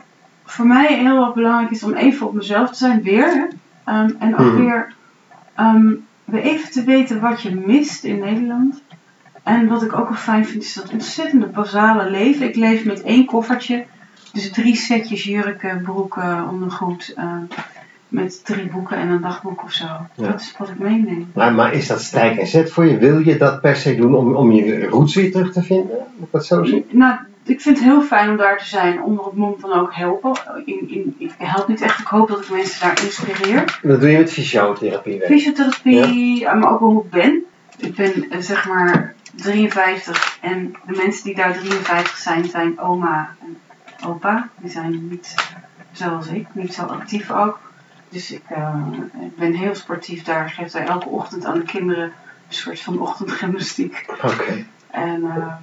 voor 0.45 0.65
mij 0.67 0.97
heel 0.97 1.25
erg 1.25 1.33
belangrijk 1.33 1.71
is 1.71 1.83
om 1.83 1.93
even 1.93 2.27
op 2.27 2.33
mezelf 2.33 2.69
te 2.69 2.77
zijn, 2.77 3.01
weer. 3.01 3.47
Ehm, 3.83 4.09
en 4.19 4.37
ook 4.37 4.55
weer, 4.55 4.93
ehm, 5.55 5.93
weer 6.25 6.41
even 6.41 6.71
te 6.71 6.83
weten 6.83 7.19
wat 7.21 7.41
je 7.41 7.55
mist 7.55 8.03
in 8.03 8.19
Nederland. 8.19 8.81
En 9.43 9.67
wat 9.67 9.83
ik 9.83 9.93
ook 9.93 10.07
wel 10.09 10.17
fijn 10.17 10.45
vind, 10.45 10.63
is 10.63 10.73
dat 10.73 10.91
ontzettende 10.91 11.45
basale 11.45 12.09
leven. 12.09 12.47
Ik 12.47 12.55
leef 12.55 12.85
met 12.85 13.01
één 13.01 13.25
koffertje. 13.25 13.85
Dus 14.33 14.51
drie 14.51 14.75
setjes 14.75 15.23
jurken, 15.23 15.81
broeken, 15.81 16.49
ondergoed. 16.49 17.13
eh, 17.15 17.35
met 18.13 18.45
drie 18.45 18.67
boeken 18.67 18.97
en 18.97 19.09
een 19.09 19.21
dagboek 19.21 19.63
of 19.63 19.71
zo. 19.71 19.85
Ja. 19.85 20.27
Dat 20.27 20.39
is 20.39 20.55
wat 20.57 20.69
ik 20.69 20.79
meeneem. 20.79 21.31
Maar, 21.33 21.53
maar 21.53 21.73
is 21.73 21.87
dat 21.87 22.01
strijk 22.01 22.37
en 22.37 22.47
zet 22.47 22.71
voor 22.71 22.85
je? 22.85 22.97
Wil 22.97 23.19
je 23.19 23.37
dat 23.37 23.61
per 23.61 23.75
se 23.75 23.95
doen 23.95 24.15
om, 24.15 24.35
om 24.35 24.51
je 24.51 24.87
roots 24.87 25.15
weer 25.15 25.31
terug 25.31 25.51
te 25.51 25.63
vinden? 25.63 25.97
Moet 26.15 26.25
ik 26.25 26.31
dat 26.31 26.45
zo 26.45 26.63
zien? 26.63 26.85
Nou, 26.89 27.15
ik 27.43 27.61
vind 27.61 27.77
het 27.77 27.87
heel 27.87 28.01
fijn 28.01 28.29
om 28.29 28.37
daar 28.37 28.57
te 28.57 28.65
zijn, 28.65 29.03
onder 29.03 29.25
het 29.25 29.33
mom 29.33 29.55
van 29.59 29.71
ook 29.73 29.93
helpen. 29.93 30.31
In, 30.65 30.89
in, 30.89 31.15
ik 31.17 31.31
help 31.37 31.67
niet 31.67 31.81
echt, 31.81 31.99
ik 31.99 32.07
hoop 32.07 32.27
dat 32.27 32.41
ik 32.41 32.49
mensen 32.49 32.81
daar 32.81 33.03
inspireer. 33.03 33.79
Dat 33.81 33.99
doe 33.99 34.09
je 34.09 34.17
met 34.17 34.31
fysiotherapie. 34.31 35.21
Fysiotherapie, 35.21 36.45
eh, 36.45 36.59
maar 36.59 36.71
ook 36.71 36.79
hoe 36.79 37.03
ik 37.03 37.09
ben. 37.09 37.43
Ik 37.77 37.95
ben 37.95 38.29
eh, 38.29 38.39
zeg 38.39 38.67
maar 38.67 39.13
53 39.35 40.37
en 40.41 40.73
de 40.85 40.95
mensen 40.95 41.23
die 41.23 41.35
daar 41.35 41.53
53 41.53 42.17
zijn, 42.17 42.45
zijn 42.45 42.79
oma 42.79 43.35
en 43.41 43.57
opa. 44.07 44.49
Die 44.61 44.71
zijn 44.71 45.07
niet 45.09 45.35
zoals 45.91 46.27
ik, 46.27 46.47
niet 46.51 46.73
zo 46.73 46.81
actief 46.83 47.31
ook. 47.31 47.59
Dus 48.13 48.31
ik, 48.31 48.41
eh, 48.47 48.75
ik 49.21 49.35
ben 49.35 49.53
heel 49.53 49.75
sportief 49.75 50.23
daar. 50.23 50.45
Ik 50.45 50.51
geef 50.53 50.71
daar 50.71 50.87
elke 50.87 51.09
ochtend 51.09 51.45
aan 51.45 51.57
de 51.59 51.63
kinderen 51.63 52.03
een 52.03 52.11
soort 52.55 52.79
van 52.79 52.99
ochtendgymnastiek. 52.99 54.05
Oké. 54.23 54.65
En 54.91 55.23
eh, 55.35 55.53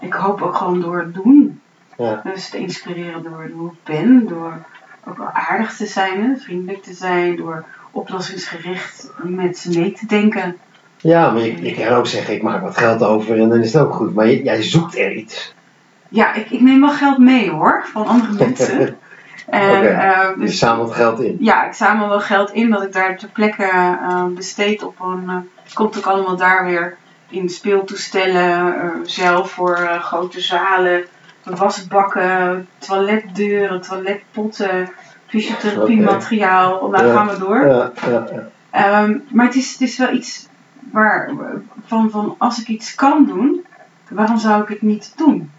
ik 0.00 0.12
hoop 0.12 0.42
ook 0.42 0.54
gewoon 0.54 0.80
door 0.80 0.98
het 0.98 1.14
doen. 1.14 1.60
Ja. 1.98 2.20
Dus 2.24 2.48
te 2.48 2.58
inspireren 2.58 3.22
door 3.22 3.50
hoe 3.54 3.70
ik 3.70 3.78
ben. 3.84 4.26
Door 4.28 4.52
ook 5.06 5.16
wel 5.16 5.30
aardig 5.32 5.76
te 5.76 5.86
zijn, 5.86 6.38
vriendelijk 6.40 6.82
te 6.82 6.92
zijn. 6.92 7.36
Door 7.36 7.64
oplossingsgericht 7.90 9.10
met 9.22 9.58
ze 9.58 9.78
mee 9.78 9.92
te 9.92 10.06
denken. 10.06 10.56
Ja, 10.96 11.30
maar 11.30 11.42
je, 11.42 11.62
je 11.62 11.74
kan 11.74 11.86
ook 11.96 12.06
zeggen, 12.06 12.34
ik 12.34 12.42
maak 12.42 12.62
wat 12.62 12.76
geld 12.76 13.02
over 13.02 13.40
en 13.40 13.48
dan 13.48 13.60
is 13.62 13.72
het 13.72 13.82
ook 13.82 13.92
goed. 13.94 14.14
Maar 14.14 14.26
je- 14.26 14.42
jij 14.42 14.62
zoekt 14.62 14.98
er 14.98 15.12
iets. 15.12 15.54
Ja, 16.08 16.34
ik, 16.34 16.50
ik 16.50 16.60
neem 16.60 16.80
wel 16.80 16.90
geld 16.90 17.18
mee 17.18 17.50
hoor, 17.50 17.84
van 17.92 18.06
andere 18.06 18.32
mensen. 18.44 18.96
En, 19.46 19.98
eh, 20.00 20.28
Je 20.38 20.48
zamelt 20.48 20.92
geld 20.94 21.20
in. 21.20 21.36
ja, 21.40 21.66
ik 21.66 21.72
zamel 21.72 22.08
wel 22.08 22.20
geld 22.20 22.50
in 22.50 22.70
dat 22.70 22.82
ik 22.82 22.92
daar 22.92 23.16
ter 23.18 23.28
plekke 23.28 23.64
eh, 23.64 24.24
besteed 24.26 24.82
op 24.82 25.00
een. 25.00 25.24
eh, 25.28 25.36
het 25.62 25.72
komt 25.74 25.96
ook 25.98 26.06
allemaal 26.06 26.36
daar 26.36 26.64
weer 26.64 26.96
in 27.28 27.48
speeltoestellen, 27.48 28.74
zelf 29.02 29.50
voor 29.50 29.76
grote 30.00 30.40
zalen, 30.40 31.04
wasbakken, 31.42 32.68
toiletdeuren, 32.78 33.80
toiletpotten, 33.80 34.88
fysiotherapiemateriaal. 35.26 36.88
Nou, 36.90 37.06
Ja. 37.06 37.12
gaan 37.12 37.28
we 37.28 37.38
door. 37.38 37.66
Ja, 37.66 37.90
ja, 38.06 38.26
ja. 38.32 38.48
Ehm, 38.70 39.18
maar 39.28 39.46
het 39.46 39.54
is, 39.54 39.72
het 39.72 39.80
is 39.80 39.96
wel 39.98 40.12
iets 40.12 40.48
waar, 40.92 41.30
van, 41.86 42.10
van 42.10 42.34
als 42.38 42.60
ik 42.60 42.68
iets 42.68 42.94
kan 42.94 43.24
doen, 43.26 43.64
waarom 44.10 44.38
zou 44.38 44.62
ik 44.62 44.68
het 44.68 44.82
niet 44.82 45.12
doen? 45.16 45.50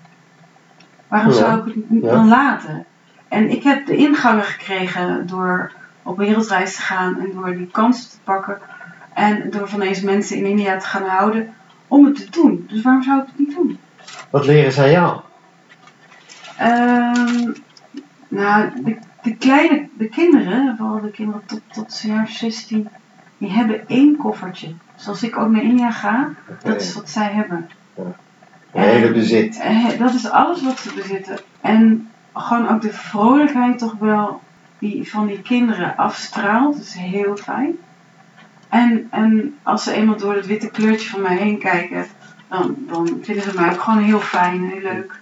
Waarom 1.08 1.32
zou 1.32 1.60
ik 1.60 1.74
het 1.90 2.02
dan 2.12 2.28
laten? 2.28 2.86
En 3.36 3.50
ik 3.50 3.64
heb 3.64 3.86
de 3.86 3.96
ingangen 3.96 4.44
gekregen 4.44 5.28
door 5.28 5.72
op 6.04 6.18
wereldreis 6.18 6.76
te 6.76 6.82
gaan 6.82 7.20
en 7.20 7.32
door 7.34 7.56
die 7.56 7.68
kansen 7.72 8.10
te 8.10 8.18
pakken 8.24 8.58
en 9.14 9.50
door 9.50 9.70
van 9.70 9.80
deze 9.80 10.06
mensen 10.06 10.38
in 10.38 10.46
India 10.46 10.78
te 10.78 10.86
gaan 10.86 11.04
houden 11.04 11.54
om 11.88 12.06
het 12.06 12.16
te 12.16 12.30
doen. 12.30 12.66
Dus 12.70 12.82
waarom 12.82 13.04
zou 13.04 13.22
ik 13.22 13.28
het 13.28 13.40
niet 13.40 13.56
doen? 13.56 13.80
Wat 14.30 14.46
leren 14.46 14.72
zij 14.72 14.92
jou? 14.92 15.20
Ehm, 16.58 17.52
nou, 18.28 18.84
de, 18.84 18.98
de 19.22 19.36
kleine, 19.36 19.88
de 19.98 20.10
kinderen, 20.10 20.76
vooral 20.78 21.02
de 21.02 21.12
kinderen 21.12 21.46
tot, 21.46 21.62
tot 21.74 22.02
jaar 22.02 22.28
16, 22.28 22.88
die 23.38 23.52
hebben 23.52 23.88
één 23.88 24.18
koffertje. 24.18 24.74
Dus 24.96 25.08
als 25.08 25.24
ik 25.24 25.38
ook 25.38 25.50
naar 25.50 25.64
India 25.64 25.92
ga, 25.92 26.30
dat 26.64 26.82
is 26.82 26.94
wat 26.94 27.10
zij 27.10 27.32
hebben. 27.32 27.70
Een 27.96 28.82
hele 28.82 29.12
bezit. 29.12 29.60
Eh, 29.60 30.00
dat 30.00 30.14
is 30.14 30.30
alles 30.30 30.64
wat 30.64 30.80
ze 30.80 30.94
bezitten. 30.94 31.40
En 31.62 32.10
gewoon 32.36 32.70
ook 32.70 32.82
de 32.82 32.94
vrolijkheid 32.94 33.78
toch 33.78 33.96
wel 34.00 34.42
die 34.80 35.10
van 35.10 35.28
die 35.28 35.42
kinderen 35.42 35.98
afstraalt. 35.98 36.76
Dat 36.76 36.86
is 36.86 36.94
heel 36.94 37.36
fijn. 37.36 37.78
En, 38.70 39.08
en 39.12 39.56
als 39.64 39.84
ze 39.84 39.94
eenmaal 39.94 40.18
door 40.18 40.36
het 40.36 40.46
witte 40.46 40.70
kleurtje 40.70 41.10
van 41.10 41.22
mij 41.22 41.38
heen 41.38 41.58
kijken, 41.58 42.06
dan, 42.50 42.76
dan 42.88 43.20
vinden 43.22 43.44
ze 43.44 43.56
mij 43.56 43.72
ook 43.72 43.82
gewoon 43.82 44.04
heel 44.04 44.20
fijn, 44.20 44.64
heel 44.64 44.82
leuk. 44.82 45.20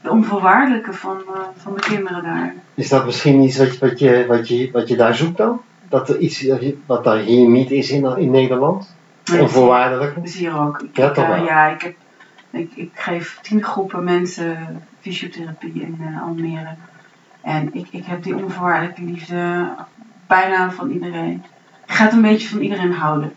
De 0.00 0.10
onvoorwaardelijke 0.10 0.92
van, 0.92 1.16
eh, 1.34 1.40
van 1.56 1.74
de 1.74 1.80
kinderen 1.80 2.22
daar. 2.22 2.54
Is 2.74 2.88
dat 2.88 3.04
misschien 3.04 3.42
iets 3.42 3.58
wat 3.58 3.72
je, 3.72 3.78
wat 3.78 3.98
je, 3.98 4.26
wat 4.26 4.48
je, 4.48 4.70
wat 4.72 4.88
je 4.88 4.96
daar 4.96 5.14
zoekt 5.14 5.36
dan? 5.36 5.60
Dat 5.88 6.08
er 6.08 6.18
iets 6.18 6.46
wat 6.86 7.04
daar 7.04 7.18
hier 7.18 7.48
niet 7.48 7.70
is 7.70 7.90
in, 7.90 8.18
in 8.18 8.30
Nederland? 8.30 8.94
Onvoorwaardelijk? 9.40 10.14
Dat 10.14 10.24
is 10.24 10.36
hier 10.36 10.58
ook. 10.60 10.82
Ik, 10.82 10.96
Ja, 10.96 11.10
toch 11.10 11.24
eh, 11.24 11.30
wel. 11.30 11.44
ja, 11.44 11.68
ik, 11.68 11.82
heb, 11.82 11.94
ik, 12.50 12.70
ik 12.74 12.90
geef 12.94 13.38
tien 13.42 13.64
groepen 13.64 14.04
mensen 14.04 14.82
fysiotherapie 15.04 15.72
in 15.82 15.98
eh, 16.00 16.22
Almere. 16.22 16.74
En 17.40 17.74
ik, 17.74 17.86
ik 17.90 18.04
heb 18.04 18.22
die 18.22 18.36
onvoorwaardelijke 18.36 19.02
liefde 19.02 19.68
bijna 20.26 20.70
van 20.70 20.90
iedereen. 20.90 21.42
Ik 21.86 21.92
ga 21.94 22.04
het 22.04 22.12
een 22.12 22.22
beetje 22.22 22.48
van 22.48 22.60
iedereen 22.60 22.92
houden. 22.92 23.32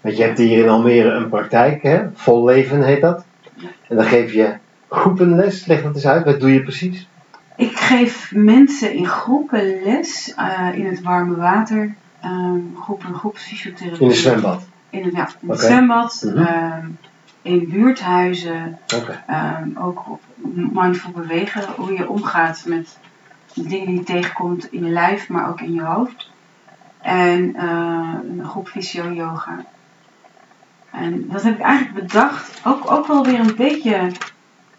Want 0.00 0.16
je 0.16 0.22
hebt 0.22 0.38
hier 0.38 0.62
in 0.62 0.68
Almere 0.68 1.10
een 1.10 1.28
praktijk, 1.28 1.82
hè? 1.82 2.02
Vol 2.14 2.44
leven 2.44 2.84
heet 2.84 3.00
dat. 3.00 3.24
Ja. 3.54 3.68
En 3.88 3.96
dan 3.96 4.04
geef 4.04 4.32
je 4.32 4.54
groepenles. 4.88 5.66
Leg 5.66 5.82
dat 5.82 5.94
eens 5.94 6.06
uit. 6.06 6.24
Wat 6.24 6.40
doe 6.40 6.52
je 6.52 6.62
precies? 6.62 7.08
Ik 7.56 7.76
geef 7.76 8.32
mensen 8.34 8.92
in 8.92 9.06
groepen 9.06 9.82
les 9.84 10.34
eh, 10.34 10.70
in 10.74 10.86
het 10.86 11.02
warme 11.02 11.36
water. 11.36 11.94
ehm 12.20 12.60
groepen 12.80 13.14
groepsfysiotherapie. 13.14 14.00
In 14.00 14.08
een 14.08 14.16
zwembad. 14.16 14.66
In 14.90 15.04
het, 15.04 15.14
ja, 15.14 15.28
in 15.40 15.48
het 15.48 15.60
zwembad. 15.60 16.22
Mhm. 16.26 16.38
ehm, 16.38 16.86
in 17.44 17.68
buurthuizen. 17.68 18.78
Ehm, 19.26 19.76
ook 19.78 20.10
op 20.10 20.22
mindful 20.72 21.12
bewegen, 21.12 21.64
hoe 21.76 21.92
je 21.92 22.08
omgaat 22.08 22.64
met 22.66 22.98
dingen 23.54 23.86
die 23.86 23.94
je 23.94 24.02
tegenkomt 24.02 24.72
in 24.72 24.84
je 24.84 24.90
lijf, 24.90 25.28
maar 25.28 25.48
ook 25.48 25.60
in 25.60 25.72
je 25.72 25.82
hoofd. 25.82 26.30
En 27.00 27.56
eh, 27.56 28.14
een 28.28 28.44
groep 28.44 28.68
fysio-yoga. 28.68 29.64
En 30.90 31.28
dat 31.28 31.42
heb 31.42 31.54
ik 31.54 31.60
eigenlijk 31.60 32.06
bedacht, 32.06 32.60
ook, 32.64 32.90
ook 32.90 33.06
wel 33.06 33.24
weer 33.24 33.40
een 33.40 33.56
beetje 33.56 34.10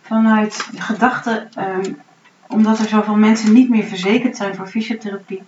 vanuit 0.02 0.68
de 0.72 0.82
gedachte, 0.82 1.48
ehm, 1.54 1.94
omdat 2.48 2.80
er 2.80 2.88
zoveel 2.88 3.16
mensen 3.16 3.54
niet 3.54 3.70
meer 3.70 3.84
verzekerd 3.84 4.38
zijn 4.38 4.56
voor 4.56 4.68
fysiotherapie. 4.68 5.44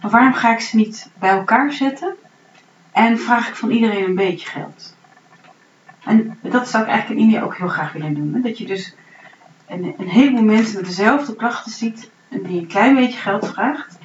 Maar 0.00 0.10
waarom 0.10 0.34
ga 0.34 0.52
ik 0.52 0.60
ze 0.60 0.76
niet 0.76 1.10
bij 1.18 1.30
elkaar 1.30 1.72
zetten 1.72 2.14
en 2.92 3.18
vraag 3.18 3.48
ik 3.48 3.54
van 3.54 3.70
iedereen 3.70 4.04
een 4.04 4.14
beetje 4.14 4.48
geld? 4.48 4.96
En 6.04 6.38
dat 6.40 6.68
zou 6.68 6.82
ik 6.82 6.88
eigenlijk 6.88 7.20
in 7.20 7.26
India 7.26 7.42
ook 7.42 7.56
heel 7.56 7.68
graag 7.68 7.92
willen 7.92 8.14
doen. 8.14 8.32
Hè? 8.34 8.40
Dat 8.40 8.58
je 8.58 8.66
dus 8.66 8.94
een, 9.68 9.94
een 9.98 10.08
heleboel 10.08 10.42
mensen 10.44 10.76
met 10.76 10.84
dezelfde 10.86 11.36
klachten 11.36 11.72
ziet 11.72 12.10
en 12.28 12.42
die 12.42 12.60
een 12.60 12.66
klein 12.66 12.94
beetje 12.94 13.18
geld 13.18 13.48
vraagt. 13.48 13.98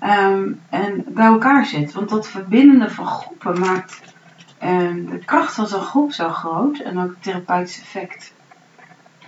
ehm, 0.00 0.48
en 0.68 1.04
bij 1.08 1.26
elkaar 1.26 1.66
zet. 1.66 1.92
Want 1.92 2.08
dat 2.08 2.28
verbindende 2.28 2.90
van 2.90 3.06
groepen 3.06 3.60
maakt 3.60 4.00
ehm, 4.58 5.04
de 5.06 5.18
kracht 5.24 5.54
van 5.54 5.66
zo'n 5.66 5.80
groep 5.80 6.12
zo 6.12 6.28
groot 6.28 6.78
en 6.78 6.98
ook 6.98 7.08
het 7.10 7.22
therapeutisch 7.22 7.80
effect. 7.80 8.32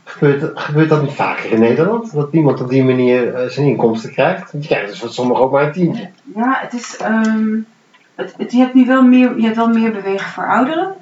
Gebeurt, 0.04 0.40
dat- 0.40 0.60
gebeurt 0.60 0.88
dat 0.88 1.02
niet 1.02 1.12
vaker 1.12 1.50
in 1.52 1.60
Nederland? 1.60 2.12
Dat 2.12 2.32
iemand 2.32 2.60
op 2.60 2.68
die 2.68 2.84
manier 2.84 3.34
eh, 3.34 3.48
zijn 3.48 3.66
inkomsten 3.66 4.12
krijgt? 4.12 4.52
Want 4.52 4.64
je 4.64 4.70
krijgt 4.70 4.90
dus 4.90 5.00
wat 5.00 5.14
sommigen 5.14 5.44
ook 5.44 5.52
maar 5.52 5.62
een 5.66 5.72
tientje. 5.72 6.10
Ja, 6.34 6.58
het 6.60 6.72
is. 6.72 6.96
ehm, 6.96 7.58
het, 8.14 8.34
het, 8.38 8.52
je 8.52 8.58
hebt 8.58 8.74
nu 8.74 8.86
wel 8.86 9.02
meer, 9.02 9.36
je 9.36 9.44
hebt 9.44 9.56
wel 9.56 9.68
meer 9.68 9.92
bewegen 9.92 10.30
voor 10.30 10.46
ouderen. 10.46 10.94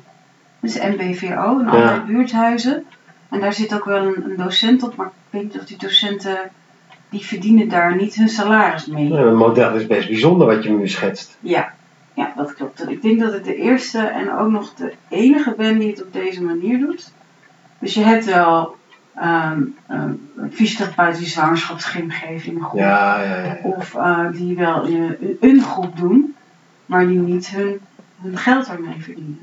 Dus 0.62 0.78
MBVO 0.78 1.58
en 1.58 1.66
allerlei 1.66 2.00
buurthuizen. 2.06 2.84
En 3.28 3.40
daar 3.40 3.52
zit 3.52 3.74
ook 3.74 3.84
wel 3.84 4.06
een, 4.06 4.24
een 4.24 4.36
docent 4.36 4.82
op, 4.82 4.96
maar 4.96 5.06
ik 5.06 5.12
weet 5.30 5.42
niet 5.42 5.58
of 5.58 5.64
die 5.64 5.76
docenten. 5.76 6.38
die 7.08 7.26
verdienen 7.26 7.68
daar 7.68 7.96
niet 7.96 8.14
hun 8.14 8.28
salaris 8.28 8.86
mee. 8.86 9.08
Ja, 9.08 9.24
het 9.24 9.34
model 9.34 9.74
is 9.74 9.86
best 9.86 10.08
bijzonder 10.08 10.46
wat 10.46 10.64
je 10.64 10.70
nu 10.70 10.88
schetst. 10.88 11.38
Ja, 11.40 11.72
ja, 12.14 12.32
dat 12.36 12.54
klopt. 12.54 12.90
Ik 12.90 13.02
denk 13.02 13.20
dat 13.20 13.34
ik 13.34 13.44
de 13.44 13.56
eerste 13.56 13.98
en 13.98 14.32
ook 14.32 14.50
nog 14.50 14.74
de 14.74 14.92
enige 15.08 15.54
ben 15.56 15.78
die 15.78 15.90
het 15.90 16.02
op 16.02 16.12
deze 16.12 16.42
manier 16.42 16.78
doet. 16.78 17.12
Dus 17.78 17.94
je 17.94 18.02
hebt 18.02 18.24
wel 18.24 18.76
um, 19.22 19.76
fysiotherapeuten 20.50 21.20
die 21.20 21.28
zwangerschapsgym 21.28 22.10
geven 22.10 22.50
in 22.50 22.56
een 22.56 22.64
groep. 22.64 22.80
Ja, 22.80 23.22
ja, 23.22 23.44
ja. 23.44 23.58
Of 23.62 23.94
eh, 23.94 24.26
die 24.32 24.56
wel 24.56 24.86
een, 24.86 25.36
een 25.40 25.62
groep 25.62 25.96
doen, 25.96 26.34
maar 26.86 27.06
die 27.06 27.18
niet 27.18 27.48
hun, 27.48 27.80
hun 28.20 28.36
geld 28.36 28.68
ermee 28.68 29.00
verdienen. 29.02 29.40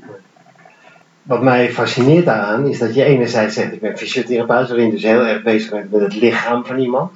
Wat 1.22 1.42
mij 1.42 1.70
fascineert 1.70 2.24
daaraan 2.24 2.66
is 2.66 2.78
dat 2.78 2.94
je 2.94 3.04
enerzijds 3.04 3.54
zegt 3.54 3.72
ik 3.72 3.80
ben 3.80 3.98
fysiotherapeut, 3.98 4.68
waarin 4.68 4.86
je 4.86 4.92
dus 4.92 5.02
heel 5.02 5.26
erg 5.26 5.42
bezig 5.42 5.70
bent 5.70 5.90
met 5.90 6.00
het 6.00 6.14
lichaam 6.14 6.64
van 6.64 6.78
iemand. 6.78 7.12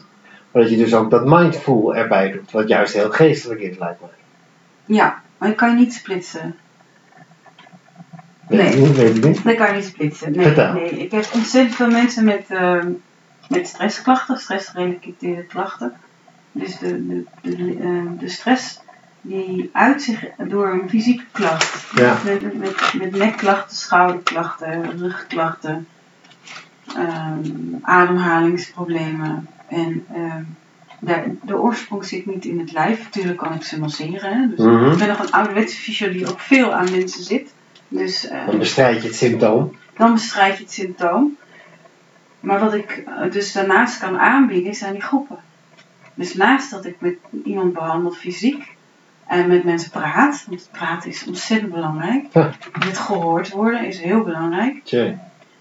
Maar 0.50 0.62
dat 0.62 0.70
je 0.70 0.76
dus 0.76 0.94
ook 0.94 1.10
dat 1.10 1.24
mindful 1.26 1.94
erbij 1.94 2.30
doet, 2.32 2.50
wat 2.50 2.68
juist 2.68 2.94
heel 2.94 3.10
geestelijk 3.10 3.60
is, 3.60 3.78
lijkt 3.78 4.00
mij. 4.00 4.10
Ja, 4.96 5.22
maar 5.38 5.48
ik 5.48 5.56
kan 5.56 5.70
je 5.70 5.76
niet 5.76 5.94
splitsen. 5.94 6.54
Nee. 8.48 8.76
niet, 8.76 8.96
weet 8.96 9.16
ik 9.16 9.24
niet. 9.24 9.44
Dat 9.44 9.54
kan 9.54 9.66
je 9.66 9.72
niet 9.72 9.84
splitsen. 9.84 10.32
Nee, 10.32 10.46
Vertel. 10.46 10.72
nee. 10.72 10.90
Ik 10.90 11.10
heb 11.10 11.26
ontzettend 11.34 11.74
veel 11.74 11.90
mensen 11.90 12.24
met, 12.24 12.44
ehm, 12.48 12.88
met 13.48 13.68
stressklachten, 13.68 14.38
stressgerelateerde 14.38 15.44
klachten. 15.44 15.92
Dus 16.52 16.78
de, 16.78 17.06
de, 17.06 17.24
de, 17.42 17.76
eh, 17.80 18.20
de 18.20 18.28
stress 18.28 18.80
die 19.26 19.70
uit 19.72 20.02
zich 20.02 20.24
door 20.48 20.72
een 20.72 20.88
fysieke 20.88 21.24
klacht. 21.32 21.96
Ja. 21.96 22.16
Met, 22.24 22.58
met, 22.58 22.92
met, 22.98 23.16
nekklachten, 23.16 23.76
schouderklachten, 23.76 24.98
rugklachten, 24.98 25.86
ehm, 26.96 27.40
ademhalingsproblemen. 27.82 29.48
En 29.68 30.06
ehm, 30.14 30.42
de, 30.98 31.34
de 31.42 31.58
oorsprong 31.60 32.04
zit 32.04 32.26
niet 32.26 32.44
in 32.44 32.58
het 32.58 32.72
lijf. 32.72 33.04
Natuurlijk 33.04 33.38
kan 33.38 33.54
ik 33.54 33.62
ze 33.62 33.78
masseren. 33.80 34.32
Hè? 34.40 34.48
Dus 34.48 34.58
Mhm. 34.58 34.90
Ik 34.92 34.98
ben 34.98 35.08
nog 35.08 35.18
een 35.18 35.32
ouderwetse 35.32 35.76
fysio 35.76 36.10
die 36.12 36.28
ook 36.28 36.40
veel 36.40 36.72
aan 36.72 36.90
mensen 36.90 37.24
zit. 37.24 37.52
Dus 37.88 38.26
eh, 38.28 38.46
Dan 38.46 38.58
bestrijd 38.58 39.02
je 39.02 39.08
het 39.08 39.16
symptoom. 39.16 39.76
dan 39.96 40.12
bestrijd 40.12 40.56
je 40.56 40.62
het 40.62 40.72
symptoom. 40.72 41.36
Maar 42.40 42.60
wat 42.60 42.74
ik 42.74 43.04
eh, 43.06 43.30
dus 43.30 43.52
daarnaast 43.52 43.98
kan 43.98 44.18
aanbieden 44.18 44.74
zijn 44.74 44.92
die 44.92 45.02
groepen. 45.02 45.38
Dus 46.14 46.34
naast 46.34 46.70
dat 46.70 46.84
ik 46.84 46.96
met 46.98 47.14
iemand 47.44 47.72
behandel 47.72 48.10
fysiek 48.10 48.72
en 49.26 49.48
met 49.48 49.64
mensen 49.64 49.90
praat, 49.90 50.44
want 50.48 50.68
praten 50.72 51.10
is 51.10 51.24
ontzettend 51.26 51.72
belangrijk. 51.72 52.26
Ja. 52.32 52.50
Het 52.78 52.98
gehoord 52.98 53.50
worden 53.50 53.86
is 53.86 54.00
heel 54.00 54.22
belangrijk. 54.22 54.80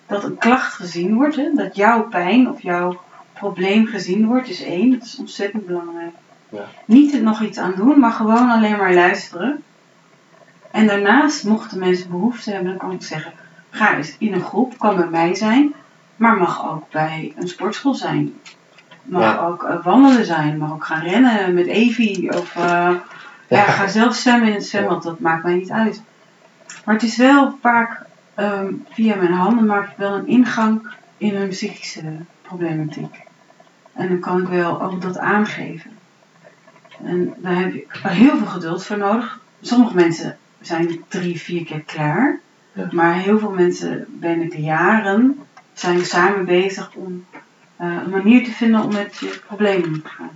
Dat 0.07 0.23
een 0.23 0.37
klacht 0.37 0.73
gezien 0.73 1.15
wordt, 1.15 1.35
hè, 1.35 1.49
dat 1.53 1.75
jouw 1.75 2.07
pijn 2.07 2.49
of 2.49 2.61
jouw 2.61 3.01
probleem 3.33 3.85
gezien 3.85 4.25
wordt, 4.27 4.49
is 4.49 4.63
één. 4.63 4.91
Dat 4.91 5.03
is 5.03 5.17
ontzettend 5.19 5.65
belangrijk. 5.65 6.13
Ja. 6.49 6.65
Niet 6.85 7.13
er 7.13 7.21
nog 7.21 7.41
iets 7.41 7.57
aan 7.57 7.73
doen, 7.75 7.99
maar 7.99 8.11
gewoon 8.11 8.49
alleen 8.49 8.77
maar 8.77 8.93
luisteren. 8.93 9.63
En 10.71 10.87
daarnaast, 10.87 11.43
mochten 11.45 11.79
mensen 11.79 12.09
behoefte 12.09 12.51
hebben, 12.51 12.69
dan 12.69 12.77
kan 12.77 12.91
ik 12.91 13.03
zeggen: 13.03 13.33
ga 13.69 13.95
eens 13.97 14.15
in 14.19 14.33
een 14.33 14.41
groep, 14.41 14.77
kan 14.77 14.95
bij 14.95 15.07
mij 15.09 15.35
zijn, 15.35 15.73
maar 16.15 16.37
mag 16.37 16.69
ook 16.71 16.91
bij 16.91 17.33
een 17.37 17.47
sportschool 17.47 17.93
zijn. 17.93 18.33
Mag 19.03 19.21
Ja. 19.21 19.37
ook 19.37 19.63
eh, 19.63 19.83
wandelen 19.83 20.25
zijn, 20.25 20.57
mag 20.57 20.71
ook 20.71 20.85
gaan 20.85 21.01
rennen 21.01 21.53
met 21.53 21.65
Evie 21.67 22.37
of 22.37 22.55
eh, 22.55 22.89
ja. 23.57 23.63
Ga 23.63 23.87
zelf 23.87 24.15
zwemmen 24.15 24.47
in 24.47 24.53
het 24.53 24.65
zwembad, 24.65 25.03
dat 25.03 25.19
maakt 25.19 25.43
mij 25.43 25.53
niet 25.53 25.71
uit. 25.71 26.01
Maar 26.85 26.93
het 26.93 27.03
is 27.03 27.17
wel 27.17 27.57
vaak 27.61 28.01
ehm, 28.35 28.73
via 28.89 29.15
mijn 29.15 29.33
handen 29.33 29.65
maak 29.65 29.89
ik 29.89 29.97
wel 29.97 30.13
een 30.13 30.27
ingang 30.27 30.87
in 31.17 31.35
hun 31.35 31.49
psychische 31.49 32.03
problematiek. 32.41 33.21
En 33.93 34.07
dan 34.07 34.19
kan 34.19 34.41
ik 34.41 34.47
wel 34.47 34.81
ook 34.81 35.01
dat 35.01 35.17
aangeven. 35.17 35.91
En 37.03 37.33
daar 37.37 37.55
heb 37.55 37.73
ik 37.73 37.99
heel 38.01 38.37
veel 38.37 38.47
geduld 38.47 38.85
voor 38.85 38.97
nodig. 38.97 39.39
Sommige 39.61 39.95
mensen 39.95 40.37
zijn 40.61 41.03
drie, 41.07 41.39
vier 41.39 41.65
keer 41.65 41.81
klaar. 41.81 42.39
Ja. 42.71 42.87
Maar 42.91 43.15
heel 43.15 43.39
veel 43.39 43.51
mensen 43.51 44.05
ben 44.07 44.41
ik 44.41 44.55
jaren, 44.55 45.39
zijn 45.73 45.97
we 45.97 46.03
samen 46.03 46.45
bezig 46.45 46.91
om 46.95 47.25
eh, 47.75 47.87
een 48.03 48.09
manier 48.09 48.43
te 48.43 48.51
vinden 48.51 48.83
om 48.83 48.93
met 48.93 49.17
je 49.19 49.39
problemen 49.47 49.87
om 49.87 50.01
te 50.01 50.09
gaan. 50.09 50.29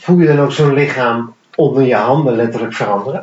Voel 0.00 0.18
je 0.18 0.26
dan 0.26 0.38
ook 0.38 0.52
zo'n 0.52 0.74
lichaam 0.74 1.34
onder 1.62 1.82
je 1.82 1.94
handen 1.94 2.36
letterlijk 2.36 2.74
veranderen? 2.74 3.20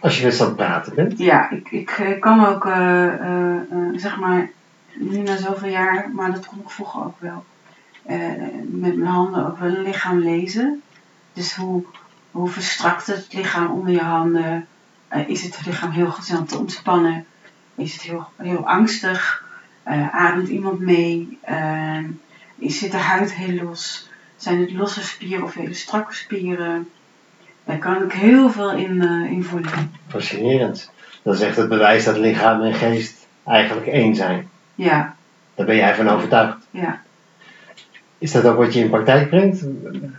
Als 0.00 0.20
je 0.20 0.30
z'n 0.30 0.42
aan 0.42 0.48
het 0.48 0.56
praten 0.56 0.94
bent? 0.94 1.18
Ja, 1.18 1.50
ik, 1.50 1.70
ik, 1.70 1.90
eh, 1.90 2.20
kan 2.20 2.46
ook, 2.46 2.66
eh, 2.66 3.12
eh, 3.12 3.60
zeg 3.96 4.18
maar, 4.18 4.50
nu 4.94 5.18
na 5.18 5.36
zoveel 5.36 5.70
jaar, 5.70 6.10
maar 6.14 6.32
dat 6.32 6.46
kon 6.46 6.58
ik 6.58 6.70
vroeger 6.70 7.04
ook 7.04 7.20
wel, 7.20 7.44
met 8.66 8.96
mijn 8.96 9.06
handen 9.06 9.46
ook 9.46 9.58
wel 9.58 9.68
een 9.68 9.82
lichaam 9.82 10.18
lezen. 10.18 10.82
Dus 11.32 11.54
hoe, 11.54 11.84
hoe 12.30 12.48
verstrakt 12.48 13.06
het 13.06 13.32
lichaam 13.32 13.70
onder 13.70 13.92
je 13.92 14.02
handen? 14.02 14.66
Is 15.26 15.42
het 15.42 15.66
lichaam 15.66 15.90
heel 15.90 16.10
gezond 16.10 16.48
te 16.48 16.58
ontspannen? 16.58 17.26
Is 17.74 17.92
het 17.92 18.02
heel, 18.02 18.28
heel 18.36 18.66
angstig? 18.68 19.44
Eh, 19.82 20.14
ademt 20.14 20.48
iemand 20.48 20.80
mee? 20.80 21.38
Is, 22.58 22.78
zit 22.78 22.90
de 22.90 22.96
huid 22.96 23.34
heel 23.34 23.64
los? 23.64 24.08
Zijn 24.36 24.60
het 24.60 24.72
losse 24.72 25.02
spieren 25.02 25.44
of 25.44 25.54
hele 25.54 25.74
strakke 25.74 26.14
spieren? 26.14 26.88
Daar 27.66 27.78
kan 27.78 28.02
ik 28.02 28.12
heel 28.12 28.50
veel 28.50 28.72
in, 28.72 29.02
eh, 29.02 29.30
in 29.32 29.42
voelen. 29.44 29.92
Fascinerend. 30.08 30.90
Dat 31.22 31.34
is 31.34 31.40
echt 31.40 31.56
het 31.56 31.68
bewijs 31.68 32.04
dat 32.04 32.16
lichaam 32.18 32.62
en 32.62 32.74
geest 32.74 33.26
eigenlijk 33.44 33.86
één 33.86 34.14
zijn. 34.14 34.48
Ja, 34.74 35.14
Daar 35.54 35.66
ben 35.66 35.76
jij 35.76 35.94
van 35.94 36.08
overtuigd. 36.08 36.56
ja. 36.70 37.04
Is 38.18 38.32
dat 38.32 38.44
ook 38.44 38.56
wat 38.56 38.74
je 38.74 38.80
in 38.80 38.90
praktijk 38.90 39.28
brengt? 39.28 39.64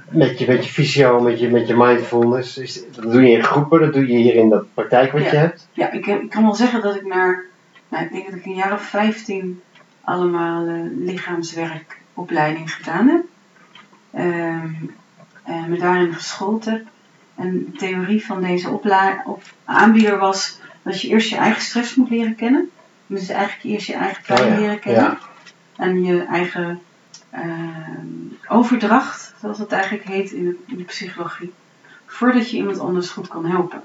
Met 0.10 0.40
je, 0.40 0.48
met 0.48 0.66
je 0.66 0.72
fysio, 0.72 1.20
met 1.20 1.40
je, 1.40 1.50
met 1.50 1.68
je 1.68 1.76
mindfulness? 1.76 2.58
Is, 2.58 2.84
dat 2.96 3.12
doe 3.12 3.22
je 3.22 3.32
in 3.38 3.44
groepen, 3.44 3.80
dat 3.80 3.94
doe 3.94 4.08
je 4.08 4.18
hier 4.18 4.36
in 4.36 4.50
dat 4.50 4.66
praktijk 4.74 5.12
wat 5.12 5.22
Ja. 5.22 5.32
je 5.32 5.36
hebt? 5.38 5.68
Ja, 5.74 5.92
ik, 5.92 6.06
heb, 6.06 6.22
ik 6.22 6.30
kan 6.30 6.44
wel 6.44 6.56
zeggen 6.56 6.82
dat 6.82 6.96
ik 6.96 7.06
naar, 7.06 7.44
nou, 7.90 8.04
ik 8.04 8.12
denk 8.12 8.26
dat 8.26 8.36
ik 8.40 8.46
een 8.46 8.54
jaar 8.54 8.74
of 8.74 8.82
15 8.82 9.62
allemaal 10.02 10.68
eh, 10.68 10.74
lichaamswerkopleiding 11.00 12.74
gedaan 12.74 13.08
heb. 13.08 13.22
Ehm, 14.14 14.70
en 15.44 15.70
me 15.70 15.78
daarin 15.78 16.14
geschoold 16.14 16.66
heb. 16.66 16.82
En 17.38 17.66
de 17.72 17.78
theorie 17.78 18.26
van 18.26 18.42
deze 18.42 18.70
opla- 18.70 19.24
op, 19.26 19.44
aanbieder 19.66 20.18
was 20.18 20.60
dat 20.82 21.02
je 21.02 21.08
eerst 21.08 21.30
je 21.30 21.36
eigen 21.36 21.62
stress 21.62 21.96
moet 21.96 22.10
leren 22.10 22.36
kennen. 22.36 22.70
Dus 23.08 23.30
eigenlijk 23.30 23.64
eerst 23.64 23.88
je 23.88 23.94
eigen 23.94 24.24
pijn 24.26 24.40
Oh 24.44 24.48
ja, 24.50 24.56
leren 24.60 24.80
kennen. 24.80 25.04
ja. 25.04 25.18
En 25.78 26.04
je 26.04 26.24
eigen 26.24 26.82
ehm, 27.30 28.06
overdracht, 28.48 29.34
zoals 29.42 29.58
het 29.58 29.72
eigenlijk 29.72 30.04
heet 30.04 30.32
in 30.32 30.44
de, 30.46 30.56
in 30.68 30.78
de 30.78 30.84
psychologie. 30.84 31.54
Voordat 32.06 32.50
je 32.50 32.58
iemand 32.58 32.80
anders 32.80 33.10
goed 33.10 33.28
kan 33.28 33.46
helpen. 33.46 33.82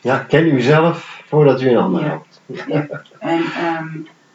Ja, 0.00 0.18
ken 0.18 0.46
u 0.46 0.60
zelf 0.60 1.22
voordat 1.26 1.62
u 1.62 1.68
een 1.68 1.76
ander 1.76 2.02
Ja. 2.02 2.08
helpt. 2.08 3.10
En 3.18 3.42
ehm, 3.44 3.88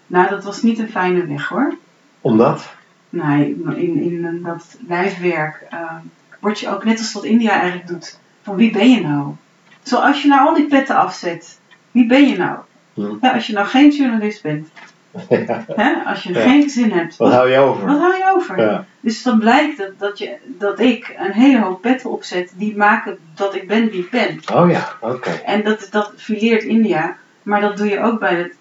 nou, 0.07 0.29
dat 0.29 0.43
was 0.43 0.61
niet 0.61 0.79
een 0.79 0.89
fijne 0.89 1.25
weg 1.25 1.47
hoor. 1.47 1.73
Omdat? 2.21 2.69
Nee, 3.09 3.55
in, 3.75 4.01
in 4.01 4.41
dat 4.43 4.77
lijfwerk 4.87 5.65
ehm, 5.69 5.95
word 6.39 6.59
je 6.59 6.69
ook 6.69 6.83
net 6.83 6.97
als 6.99 7.13
wat 7.13 7.23
India 7.23 7.51
eigenlijk 7.51 7.87
doet. 7.87 8.19
Van 8.49 8.57
wie 8.57 8.71
ben 8.71 8.89
je 8.91 9.01
nou? 9.01 9.35
Zoals 9.83 10.21
je 10.21 10.27
nou 10.27 10.47
al 10.47 10.53
die 10.53 10.67
petten 10.67 10.95
afzet. 10.95 11.59
Wie 11.91 12.05
ben 12.05 12.27
je 12.27 12.37
nou? 12.37 12.57
Hm. 12.93 13.15
Ja, 13.21 13.33
als 13.33 13.47
je 13.47 13.53
nou 13.53 13.67
geen 13.67 13.89
journalist 13.91 14.41
bent. 14.41 14.69
Hè? 15.83 15.93
Als 16.05 16.23
je 16.23 16.33
Ja. 16.33 16.41
geen 16.41 16.61
gezin 16.63 16.91
hebt. 16.91 17.17
Wat 17.17 17.33
hou 17.33 17.49
je 17.49 17.57
over? 17.57 17.87
Wat 17.87 17.99
hou 17.99 18.13
je 18.17 18.31
over? 18.35 18.59
Ja. 18.61 18.85
Dus 18.99 19.23
dan 19.23 19.39
blijkt 19.39 19.77
dat, 19.77 19.99
dat, 19.99 20.17
je, 20.17 20.35
dat 20.45 20.79
ik 20.79 21.15
een 21.17 21.31
hele 21.31 21.59
hoop 21.59 21.81
petten 21.81 22.09
opzet 22.09 22.51
die 22.55 22.77
maken 22.77 23.17
dat 23.35 23.55
ik 23.55 23.67
ben 23.67 23.89
wie 23.89 23.99
ik 24.03 24.09
ben. 24.09 24.39
Oh 24.53 24.69
ja, 24.71 24.93
oké. 25.01 25.29
En 25.29 25.63
dat, 25.63 25.87
dat 25.91 26.13
fileert 26.17 26.63
India, 26.63 27.17
maar 27.43 27.61
dat 27.61 27.77
doe 27.77 27.87
je 27.87 27.99
ook 27.99 28.19
bij 28.19 28.35
het, 28.35 28.53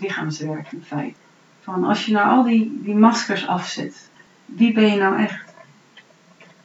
lichaamswerk 0.00 0.72
in 0.72 0.82
feite. 0.86 1.14
Van 1.62 1.84
als 1.84 2.06
je 2.06 2.12
nou 2.12 2.28
al 2.28 2.42
die, 2.42 2.80
die 2.82 2.94
maskers 2.94 3.46
afzet, 3.46 4.08
wie 4.44 4.72
ben 4.72 4.90
je 4.92 4.96
nou 4.96 5.18
echt? 5.22 5.54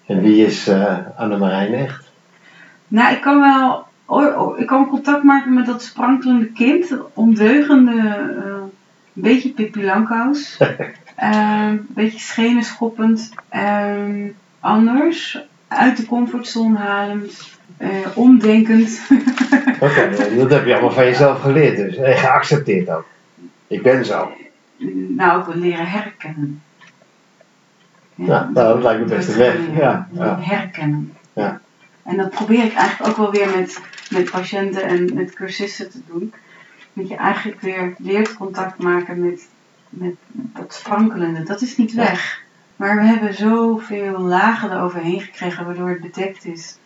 En 0.06 0.22
wie 0.22 0.46
is 0.46 0.68
eh 0.68 0.98
Annemarijn 1.18 1.74
echt? 1.74 2.08
Nou, 2.90 3.14
ik 3.14 3.22
kan 3.22 3.40
wel 3.40 3.88
oh, 4.06 4.42
oh, 4.42 4.60
ik 4.60 4.68
kan 4.68 4.88
contact 4.88 5.24
maken 5.24 5.54
met 5.54 5.66
dat 5.66 5.84
sprankelende 5.84 6.52
kind, 6.52 6.94
ondeugende, 7.14 7.98
eh, 7.98 8.52
een 9.14 9.22
beetje 9.22 9.50
Pippi 9.50 9.84
Langkous. 9.86 10.58
Eh, 11.20 11.68
een 11.70 11.88
beetje 11.90 12.20
schenen 12.20 12.64
schoppend. 12.64 13.30
eh, 13.50 14.00
anders, 14.60 15.40
uit 15.68 15.98
de 15.98 16.06
comfortzone 16.06 16.78
halend, 16.78 17.58
eh, 17.78 17.90
omdenkend. 18.16 19.02
Oké, 19.80 20.10
dat 20.38 20.50
heb 20.50 20.66
je 20.66 20.72
allemaal 20.72 20.92
van 20.92 21.06
jezelf 21.06 21.42
geleerd 21.42 21.76
dus. 21.78 21.96
En 21.96 22.18
geaccepteerd 22.18 22.90
ook. 22.90 23.06
Ik 23.68 23.82
ben 23.82 24.06
zo. 24.06 24.32
nou, 25.08 25.40
ook 25.40 25.56
leren 25.56 25.88
herkennen. 25.88 26.62
Ja, 28.16 28.50
nou, 28.54 28.54
dat 28.54 28.84
lijkt 28.84 29.02
me 29.02 29.16
best 29.16 29.30
een 29.30 29.38
weg. 29.38 29.56
Ja, 29.78 30.08
ja. 30.12 30.40
Herkennen. 30.42 31.14
En 32.10 32.18
dat 32.18 32.30
probeer 32.30 32.64
ik 32.64 32.74
eigenlijk 32.74 33.10
ook 33.10 33.18
wel 33.18 33.32
weer 33.32 33.58
met, 33.58 33.82
met 34.10 34.32
patiënten 34.32 34.84
en 34.84 35.14
met 35.14 35.34
cursisten 35.34 35.90
te 35.90 36.02
doen. 36.08 36.34
Dat 36.94 37.08
je 37.08 37.16
eigenlijk 37.16 37.62
weer 37.62 37.96
leert 37.98 38.34
contact 38.34 38.78
maken 38.78 39.26
met, 39.26 39.48
met 39.90 40.16
dat 40.32 40.74
sprankelende. 40.74 41.44
Dat 41.44 41.62
is 41.62 41.78
niet 41.78 41.94
weg. 41.94 42.42
Maar 42.76 42.96
we 42.96 43.04
hebben 43.04 43.34
zoveel 43.34 44.20
lagen 44.20 44.72
eroverheen 44.72 45.22
gekregen 45.22 45.66
waardoor 45.66 45.90
het 45.90 46.02
bedekt 46.02 46.46
is. 46.46 46.78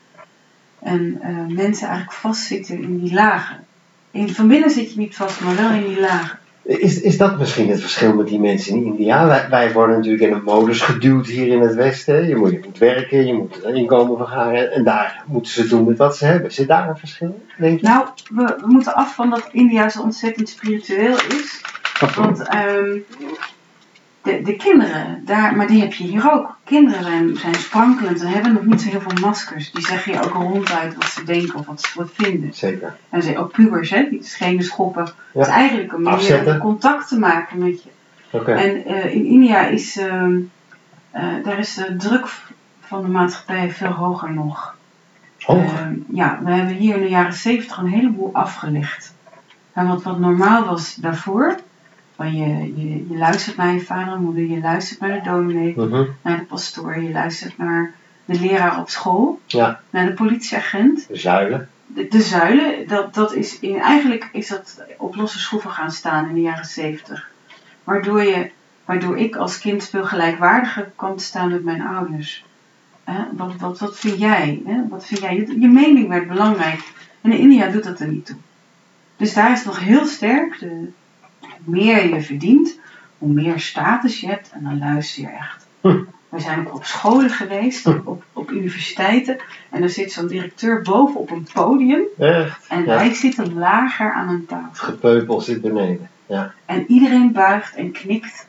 En 0.80 1.22
eh, 1.22 1.56
mensen 1.56 1.88
eigenlijk 1.88 2.18
vastzitten 2.18 2.82
in 2.82 3.00
die 3.00 3.14
lagen. 3.14 3.66
In, 4.12 4.34
van 4.34 4.48
binnen 4.48 4.70
zit 4.70 4.94
je 4.94 5.00
niet 5.00 5.16
vast, 5.16 5.42
maar 5.42 5.56
wel 5.56 5.72
in 5.72 5.88
die 5.88 6.00
lagen. 6.00 6.40
Is, 6.64 7.02
is 7.02 7.18
dat 7.18 7.40
misschien 7.40 7.70
het 7.70 7.82
verschil 7.82 8.14
met 8.14 8.28
die 8.28 8.40
mensen 8.40 8.76
in 8.76 8.86
India? 8.86 9.28
Wij, 9.28 9.48
wij 9.50 9.72
worden 9.72 9.96
natuurlijk 9.96 10.24
in 10.24 10.34
een 10.34 10.44
modus 10.44 10.82
geduwd 10.82 11.28
hier 11.28 11.48
in 11.48 11.62
het 11.62 11.76
Westen. 11.76 12.28
Je 12.28 12.36
moet, 12.36 12.52
je 12.52 12.60
moet 12.66 12.78
werken, 12.78 13.26
je 13.26 13.34
moet 13.34 13.64
een 13.64 13.76
inkomen 13.76 14.18
vergaren. 14.18 14.72
En 14.72 14.84
daar 14.84 15.24
moeten 15.28 15.52
ze 15.52 15.68
doen 15.68 15.86
met 15.86 15.98
wat 15.98 16.18
ze 16.18 16.26
hebben. 16.26 16.52
Zit 16.52 16.68
daar 16.68 16.90
een 16.90 16.98
verschil, 16.98 17.44
denk 17.58 17.80
je? 17.80 17.88
Nou, 17.88 18.08
we, 18.34 18.44
we 18.44 18.72
moeten 18.72 18.96
af 18.96 19.16
van 19.16 19.30
dat 19.30 19.50
India 19.52 19.90
zo 19.90 20.02
ontzettend 20.02 20.50
spiritueel 20.50 21.16
is. 21.16 21.62
Want 22.16 22.48
ehm, 22.48 22.98
de, 24.24 24.42
de 24.42 24.56
kinderen, 24.56 25.22
daar, 25.26 25.56
maar 25.56 25.68
die 25.68 25.82
heb 25.82 25.94
je 25.94 26.04
hier 26.04 26.32
ook. 26.32 26.58
Kinderen 26.64 27.04
zijn, 27.04 27.38
zijn 27.38 27.56
sprankelend 27.56 28.22
en 28.22 28.28
hebben 28.28 28.54
nog 28.54 28.66
niet 28.66 28.82
zo 28.82 28.90
heel 28.90 29.02
veel 29.02 29.20
maskers. 29.22 29.72
Die 29.72 29.86
zeggen 29.86 30.14
je 30.14 30.24
ook 30.24 30.34
ronduit 30.34 30.96
wat 30.96 31.06
ze 31.06 31.24
denken 31.24 31.60
of 31.60 31.66
wat 31.66 31.82
ze 31.82 31.92
wat 31.96 32.10
vinden. 32.14 32.54
Zeker. 32.54 32.96
En 33.10 33.24
ze 33.24 33.38
ook 33.38 33.52
pubers, 33.52 33.90
hè, 33.90 34.10
die 34.10 34.24
schenen 34.24 34.64
schoppen. 34.64 35.04
Ja. 35.04 35.40
Het 35.40 35.48
is 35.48 35.54
eigenlijk 35.54 35.94
een 35.94 36.02
manier 36.02 36.54
om 36.54 36.58
contact 36.58 37.08
te 37.08 37.20
maken 37.20 37.58
met 37.58 37.84
je. 37.84 37.90
Oké. 38.30 38.52
En 38.52 38.86
eh, 38.86 39.14
in 39.16 39.26
India 39.26 39.66
is, 39.66 39.98
ehm, 39.98 40.40
eh, 41.12 41.24
daar 41.44 41.60
is 41.60 41.74
de 41.74 41.96
druk 41.96 42.28
van 42.80 43.02
de 43.02 43.08
maatschappij 43.08 43.72
veel 43.72 43.92
hoger 43.92 44.34
nog. 44.34 44.76
Hoger. 45.40 45.80
Ehm, 45.80 45.94
ja, 46.08 46.40
we 46.44 46.52
hebben 46.52 46.76
hier 46.76 46.96
in 46.96 47.02
de 47.02 47.10
jaren 47.10 47.34
zeventig 47.34 47.78
een 47.78 47.88
heleboel 47.88 48.30
afgelegd. 48.34 49.14
En 49.74 49.88
wat, 49.88 50.04
wat 50.04 50.20
normaal 50.20 50.66
was 50.66 50.96
daarvoor, 50.96 51.56
van 52.16 52.36
je, 52.36 52.48
je, 52.76 53.08
je 53.10 53.18
luistert 53.18 53.58
naar 53.58 53.74
je 53.74 53.80
vader 53.82 54.14
en 54.14 54.22
moeder, 54.24 54.44
je 54.46 54.60
luistert 54.60 55.00
naar 55.00 55.14
de 55.24 55.30
dominee, 55.30 55.74
Mhm. 55.78 56.04
naar 56.22 56.38
de 56.38 56.44
pastoor, 56.44 57.00
je 57.02 57.12
luistert 57.12 57.58
naar 57.58 57.94
de 58.26 58.40
leraar 58.40 58.80
op 58.80 58.90
school, 58.90 59.40
Ja, 59.46 59.80
naar 59.90 60.06
de 60.06 60.14
politieagent. 60.14 61.08
de 61.08 61.16
zuilen. 61.18 61.70
De, 61.88 62.08
de 62.08 62.22
zuilen, 62.22 62.88
dat, 62.88 63.14
dat 63.14 63.34
is 63.34 63.60
in, 63.60 63.80
eigenlijk 63.80 64.30
is 64.32 64.48
dat 64.48 64.84
op 64.98 65.16
losse 65.16 65.40
schroeven 65.40 65.70
gaan 65.70 65.92
staan 65.92 66.28
in 66.28 66.34
de 66.36 66.42
jaren 66.42 66.66
zeventig. 66.66 67.30
Waardoor, 67.84 68.24
je, 68.24 68.50
waardoor 68.86 69.18
ik 69.18 69.36
als 69.36 69.60
kind 69.60 69.90
veel 69.90 70.04
gelijkwaardiger 70.06 70.92
te 70.96 71.24
staan 71.24 71.50
met 71.52 71.64
mijn 71.64 71.82
ouders. 71.82 72.46
Wat, 73.32 73.56
wat, 73.56 73.80
wat 73.80 74.00
vind 74.00 74.20
jij? 74.20 74.62
Wat 74.90 75.06
vind 75.06 75.20
jij? 75.20 75.36
Je, 75.36 75.60
je 75.60 75.68
mening 75.68 76.08
werd 76.08 76.28
belangrijk. 76.28 76.92
En 77.22 77.32
in 77.32 77.40
India 77.40 77.68
doet 77.68 77.84
dat 77.84 78.00
er 78.00 78.08
niet 78.08 78.26
toe. 78.26 78.36
Dus 79.18 79.34
daar 79.34 79.52
is 79.52 79.66
nog 79.66 79.80
heel 79.80 80.06
sterk. 80.06 80.60
De, 80.60 80.88
meer 81.66 82.14
je 82.14 82.22
verdient, 82.22 82.80
hoe 83.18 83.30
meer 83.34 83.60
status 83.60 84.20
je 84.20 84.28
hebt. 84.28 84.50
En 84.54 84.64
dan 84.64 84.80
luister 84.80 85.22
je 85.22 85.30
echt. 85.30 85.68
Hm. 85.82 85.98
We 86.30 86.40
zijn 86.40 86.60
ook 86.68 86.76
op 86.76 86.86
scholen 86.86 87.30
geweest, 87.30 87.86
op, 87.88 88.24
op 88.34 88.52
universiteiten. 88.52 89.38
En 89.70 89.84
er 89.84 89.90
zit 89.90 90.12
zo'n 90.12 90.28
directeur 90.28 90.82
boven 90.82 91.20
op 91.20 91.32
een 91.32 91.48
podium. 91.54 92.02
Echt. 92.20 92.66
En 92.68 92.80
Ja. 92.80 92.86
wij 92.86 93.14
zitten 93.14 93.54
lager 93.54 94.12
aan 94.12 94.30
een 94.30 94.46
tafel. 94.46 94.68
Het 94.70 94.80
gepeupel 94.80 95.42
zit 95.42 95.62
beneden. 95.62 96.10
Ja. 96.26 96.54
En 96.66 96.86
iedereen 96.88 97.32
buigt 97.32 97.76
en 97.76 97.92
knikt 97.92 98.48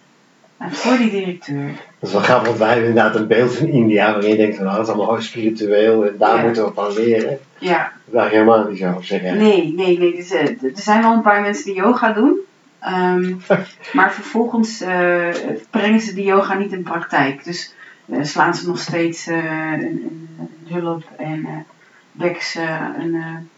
voor 0.70 0.96
die 0.96 1.10
directeur. 1.10 1.66
Dat 1.98 2.08
is 2.08 2.12
wel 2.12 2.22
grappig, 2.22 2.46
want 2.46 2.58
wij 2.58 2.68
hebben 2.68 2.88
inderdaad 2.88 3.14
een 3.16 3.26
beeld 3.26 3.54
van 3.56 3.66
India 3.66 4.12
waarin 4.12 4.30
je 4.30 4.36
denkt 4.36 4.56
van 4.56 4.64
nou, 4.64 4.76
dat 4.76 4.86
is 4.86 4.92
allemaal 4.94 5.14
heel 5.14 5.22
spiritueel 5.22 6.06
en 6.06 6.14
daar 6.18 6.36
Ja. 6.36 6.42
moeten 6.42 6.64
we 6.64 6.72
van 6.74 6.92
leren. 6.92 7.38
Ja, 7.58 7.92
Dat 8.04 8.24
is 8.24 8.30
helemaal 8.30 8.68
niet 8.68 8.78
zo, 8.78 8.98
zeg 9.00 9.22
jij. 9.22 9.32
nee, 9.32 9.72
nee, 9.76 9.98
nee. 9.98 10.16
Dus, 10.16 10.30
eh, 10.30 10.48
er 10.48 10.70
zijn 10.74 11.02
wel 11.02 11.12
een 11.12 11.22
paar 11.22 11.40
mensen 11.40 11.64
die 11.64 11.74
yoga 11.74 12.12
doen. 12.12 12.38
Ehm, 12.84 13.34
maar 13.96 14.12
vervolgens 14.12 14.80
eh, 14.80 15.28
brengen 15.70 16.00
ze 16.00 16.14
die 16.14 16.24
yoga 16.24 16.54
niet 16.54 16.72
in 16.72 16.82
praktijk. 16.82 17.44
Dus 17.44 17.74
eh, 18.06 18.22
slaan 18.22 18.54
ze 18.54 18.66
nog 18.66 18.78
steeds 18.78 19.26
eh, 19.26 19.72
een, 19.72 20.28
hulp 20.68 21.04
en 21.16 21.66
wekken 22.12 22.44
ze 22.44 22.78
een, 22.98 23.48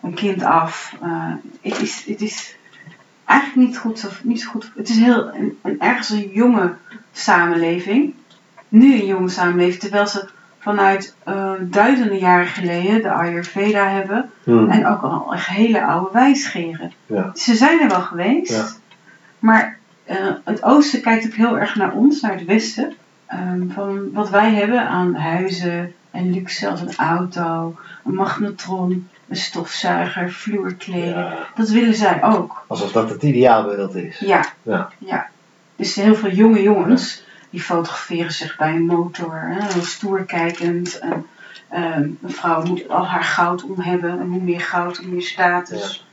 een 0.00 0.14
kind 0.14 0.42
af. 0.42 0.96
Het, 1.60 1.80
is, 1.80 2.04
het 2.06 2.20
is 2.20 2.56
eigenlijk 3.24 3.68
niet, 3.68 3.78
goed, 3.78 3.98
zo- 3.98 4.08
niet 4.22 4.40
zo 4.40 4.50
goed. 4.50 4.72
Het 4.76 4.88
is 4.88 4.96
heel, 4.96 5.34
een, 5.34 5.58
een, 5.62 5.80
ergens 5.80 6.10
een 6.10 6.30
jonge 6.32 6.74
samenleving. 7.12 8.14
Nu 8.68 8.94
een 8.94 9.06
jonge 9.06 9.28
samenleving, 9.28 9.80
terwijl 9.80 10.06
ze 10.06 10.28
vanuit 10.64 11.14
eh, 11.24 11.52
duizenden 11.60 12.18
jaren 12.18 12.46
geleden 12.46 13.02
de 13.02 13.10
Ayurveda 13.10 13.88
hebben. 13.88 14.30
Hm. 14.44 14.70
En 14.70 14.86
ook 14.86 15.02
al 15.02 15.32
hele 15.34 15.84
oude 15.84 16.08
wijsgeren. 16.12 16.92
Ja. 17.06 17.30
Ze 17.34 17.54
zijn 17.54 17.80
er 17.80 17.88
wel 17.88 18.00
geweest. 18.00 18.52
Ja. 18.52 18.66
Maar 19.38 19.78
eh, 20.04 20.16
het 20.44 20.62
oosten 20.62 21.00
kijkt 21.00 21.26
ook 21.26 21.32
heel 21.32 21.58
erg 21.58 21.74
naar 21.74 21.92
ons, 21.92 22.20
naar 22.20 22.32
het 22.32 22.44
westen. 22.44 22.94
Ehm, 23.26 23.68
van 23.68 24.12
wat 24.12 24.30
wij 24.30 24.50
hebben 24.52 24.88
aan 24.88 25.14
huizen 25.14 25.92
en 26.10 26.30
luxe 26.30 26.68
als 26.68 26.80
een 26.80 26.96
auto, 26.96 27.76
een 28.04 28.14
magnetron, 28.14 29.08
een 29.28 29.36
stofzuiger, 29.36 30.32
vloerkleden. 30.32 31.18
Ja. 31.18 31.36
Dat 31.54 31.68
willen 31.68 31.94
zij 31.94 32.22
ook. 32.22 32.64
Alsof 32.66 32.92
dat 32.92 33.10
het 33.10 33.22
ideaalbeeld 33.22 33.94
is. 33.94 34.18
Ja. 34.18 34.44
Ja. 34.62 34.88
ja. 34.98 35.26
Dus 35.76 35.94
heel 35.94 36.14
veel 36.14 36.30
jonge 36.30 36.62
jongens 36.62 37.23
die 37.54 37.62
fotograferen 37.62 38.32
zich 38.32 38.56
bij 38.56 38.74
een 38.74 38.86
motor, 38.86 39.40
hè, 39.46 39.80
stoer 39.80 40.24
kijkend. 40.24 40.98
En, 40.98 41.26
ehm, 41.68 42.02
een 42.22 42.32
vrouw 42.32 42.62
moet 42.62 42.88
al 42.88 43.06
haar 43.06 43.24
goud 43.24 43.62
om 43.62 43.80
hebben 43.80 44.10
en 44.10 44.26
hoe 44.28 44.42
meer 44.42 44.60
goud, 44.60 44.96
hoe 44.96 45.06
meer 45.06 45.22
status. 45.22 46.06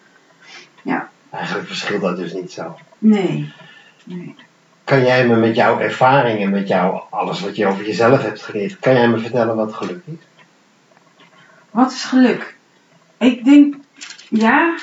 Eigenlijk 1.32 1.68
verschilt 1.68 2.02
dat 2.02 2.18
dus 2.18 2.34
niet 2.34 2.52
zo. 2.52 2.78
Nee. 2.98 3.54
nee. 4.04 4.36
Kan 4.84 5.06
jij 5.06 5.28
me 5.28 5.36
met 5.36 5.56
jouw 5.56 5.80
ervaringen, 5.80 6.50
met 6.50 6.68
jou, 6.68 7.02
alles 7.10 7.40
wat 7.40 7.56
je 7.56 7.68
over 7.68 7.86
jezelf 7.86 8.22
hebt 8.22 8.42
geleerd, 8.42 8.80
kan 8.80 8.94
jij 8.94 9.08
me 9.08 9.18
vertellen 9.18 9.56
wat 9.56 9.74
geluk 9.74 10.04
is? 10.06 10.46
Wat 11.70 11.92
is 11.92 12.04
geluk? 12.04 12.56
Ik 13.18 13.44
denk, 13.44 13.76
ja. 14.30 14.78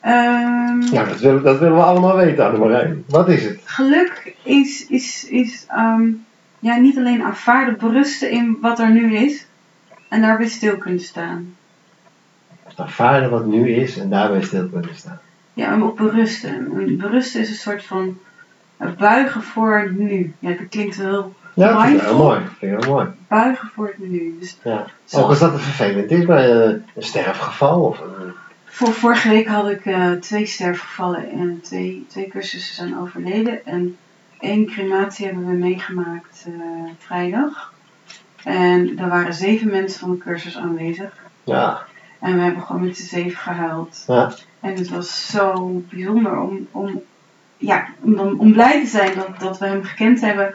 Ehm, 0.00 0.80
Ja, 0.92 1.04
dat 1.04 1.20
willen, 1.20 1.42
dat 1.42 1.58
willen 1.58 1.76
we 1.76 1.82
allemaal 1.82 2.16
weten, 2.16 2.46
Annemarijn. 2.46 3.04
Wat 3.08 3.28
is 3.28 3.44
het? 3.44 3.60
Geluk 3.64 4.34
is, 4.42 4.86
is, 4.86 5.26
is 5.28 5.64
ehm, 5.68 6.02
ja, 6.58 6.76
niet 6.76 6.96
alleen 6.98 7.22
aanvaarden, 7.22 7.76
berusten 7.78 8.30
in 8.30 8.58
wat 8.60 8.78
er 8.78 8.90
nu 8.90 9.16
is. 9.16 9.46
En 10.08 10.20
daarbij 10.20 10.48
stil 10.48 10.76
kunnen 10.76 11.00
staan. 11.00 11.54
Ervaren 12.76 13.30
wat 13.30 13.46
nu 13.46 13.68
is 13.70 13.98
en 13.98 14.10
daarbij 14.10 14.42
stil 14.42 14.68
kunnen 14.68 14.94
staan. 14.94 15.20
Ja, 15.54 15.72
en 15.72 15.82
op 15.82 15.96
berusten. 15.96 16.50
En 16.50 16.96
Berusten 16.96 17.40
is 17.40 17.48
een 17.48 17.54
soort 17.54 17.84
van 17.84 18.18
eh, 18.76 18.88
buigen 18.98 19.42
voor 19.42 19.78
het 19.78 19.98
nu. 19.98 20.34
Ja, 20.38 20.48
dat 20.48 20.68
klinkt 20.68 20.96
wel 20.96 21.34
Ja, 21.54 21.72
dat 21.72 21.82
vind 21.82 22.00
ik 22.00 22.06
heel 22.06 22.16
mooi. 22.16 22.40
Vind 22.58 22.72
ik 22.72 22.84
heel 22.84 22.94
mooi. 22.94 23.06
buigen 23.28 23.68
voor 23.74 23.86
het 23.86 24.10
nu. 24.10 24.36
Dus 24.40 24.56
Ja. 24.62 24.86
Ook 25.10 25.28
als 25.28 25.38
dat 25.38 25.52
een 25.52 25.58
vervelend 25.58 26.10
is 26.10 26.24
bij 26.24 26.50
een, 26.50 26.84
een 26.94 27.02
sterfgeval 27.02 27.80
of 27.82 28.00
een... 28.00 28.32
Voor 28.72 28.92
vorige 28.92 29.28
week 29.28 29.46
had 29.46 29.68
ik 29.70 29.84
eh, 29.84 30.12
twee 30.12 30.46
sterfgevallen 30.46 31.30
en 31.30 31.60
twee, 31.62 32.06
twee 32.08 32.28
cursussen 32.28 32.74
zijn 32.74 32.98
overleden. 32.98 33.66
En 33.66 33.96
één 34.38 34.66
crematie 34.66 35.26
hebben 35.26 35.46
we 35.46 35.52
meegemaakt 35.52 36.44
eh, 36.46 36.52
vrijdag. 36.98 37.72
En 38.44 38.98
er 38.98 39.08
waren 39.08 39.34
zeven 39.34 39.70
mensen 39.70 40.00
van 40.00 40.10
de 40.10 40.18
cursus 40.18 40.56
aanwezig. 40.56 41.12
Ja, 41.44 41.82
En 42.18 42.34
we 42.34 42.40
hebben 42.42 42.62
gewoon 42.62 42.84
met 42.84 42.96
z'n 42.96 43.06
zeven 43.06 43.38
gehuild. 43.38 44.04
ja, 44.06 44.32
En 44.60 44.74
het 44.74 44.88
was 44.88 45.26
zo 45.30 45.70
bijzonder 45.90 46.38
om, 46.40 46.66
om, 46.70 47.00
ja, 47.56 47.86
om, 48.00 48.18
om 48.18 48.52
blij 48.52 48.80
te 48.80 48.86
zijn 48.88 49.14
dat, 49.14 49.40
dat 49.40 49.58
we 49.58 49.66
hem 49.66 49.84
gekend 49.84 50.20
hebben. 50.20 50.54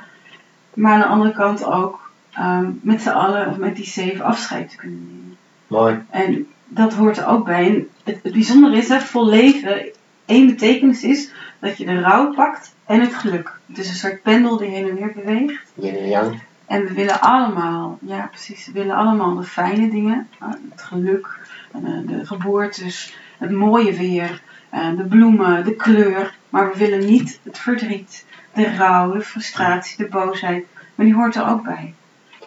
Maar 0.74 0.94
aan 0.94 1.00
de 1.00 1.06
andere 1.06 1.34
kant 1.34 1.64
ook 1.66 2.12
ehm, 2.32 2.70
met 2.82 3.02
z'n 3.02 3.10
allen, 3.10 3.48
of 3.48 3.58
met 3.58 3.76
die 3.76 3.86
zeven, 3.88 4.26
afscheid 4.26 4.70
te 4.70 4.76
kunnen 4.76 5.08
nemen. 5.08 5.38
mooi. 5.68 6.04
En 6.10 6.48
dat 6.68 6.94
hoort 6.94 7.18
er 7.18 7.28
ook 7.28 7.46
bij. 7.46 7.66
En 7.68 7.88
het, 8.04 8.20
het 8.24 8.34
bijzondere 8.34 8.78
is 8.78 8.88
dat 8.88 9.04
vol 9.04 9.30
leven 9.30 9.86
één 10.26 10.48
betekenis 10.48 11.04
is 11.04 11.32
dat 11.60 11.78
je 11.78 11.86
de 11.86 12.00
rouw 12.00 12.34
pakt 12.34 12.76
en 12.86 13.02
het 13.02 13.14
geluk. 13.14 13.60
Het 13.66 13.78
is 13.78 13.90
een 13.90 13.96
soort 13.96 14.22
pendel 14.22 14.58
die 14.58 14.70
heen 14.70 14.90
en 14.90 14.96
weer 14.96 15.12
beweegt. 15.16 15.72
Yin 15.74 15.96
en 15.96 16.08
yang. 16.10 16.42
En 16.66 16.86
we 16.86 16.94
willen 16.94 17.22
allemaal, 17.22 17.98
ja 18.02 18.26
precies, 18.32 18.66
we 18.66 18.72
willen 18.72 18.96
allemaal 18.96 19.36
de 19.36 19.44
fijne 19.44 19.90
dingen. 19.90 20.28
eh, 20.40 20.48
Het 20.70 20.82
geluk, 20.82 21.40
eh, 21.72 21.82
de 22.06 22.26
geboortes, 22.26 23.18
het 23.38 23.52
mooie 23.52 23.94
weer, 23.94 24.42
eh, 24.70 24.98
de 24.98 25.04
bloemen, 25.04 25.64
de 25.66 25.76
kleur. 25.76 26.36
Maar 26.50 26.72
we 26.72 26.78
willen 26.78 27.06
niet 27.06 27.40
het 27.44 27.58
verdriet, 27.58 28.26
de 28.54 28.76
rouw, 28.76 29.12
de 29.12 29.22
frustratie, 29.22 29.98
de 29.98 30.08
boosheid. 30.10 30.66
Maar 30.96 31.06
die 31.06 31.16
hoort 31.16 31.36
er 31.36 31.48
ook 31.48 31.64
bij. 31.64 31.94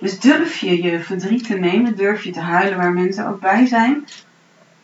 Dus 0.00 0.20
durf 0.20 0.58
je 0.58 0.82
je 0.82 1.00
verdriet 1.00 1.46
te 1.46 1.54
nemen, 1.54 1.96
durf 1.96 2.24
je 2.24 2.30
te 2.30 2.40
huilen 2.40 2.78
waar 2.78 2.92
mensen 2.92 3.26
ook 3.26 3.40
bij 3.40 3.66
zijn, 3.66 4.04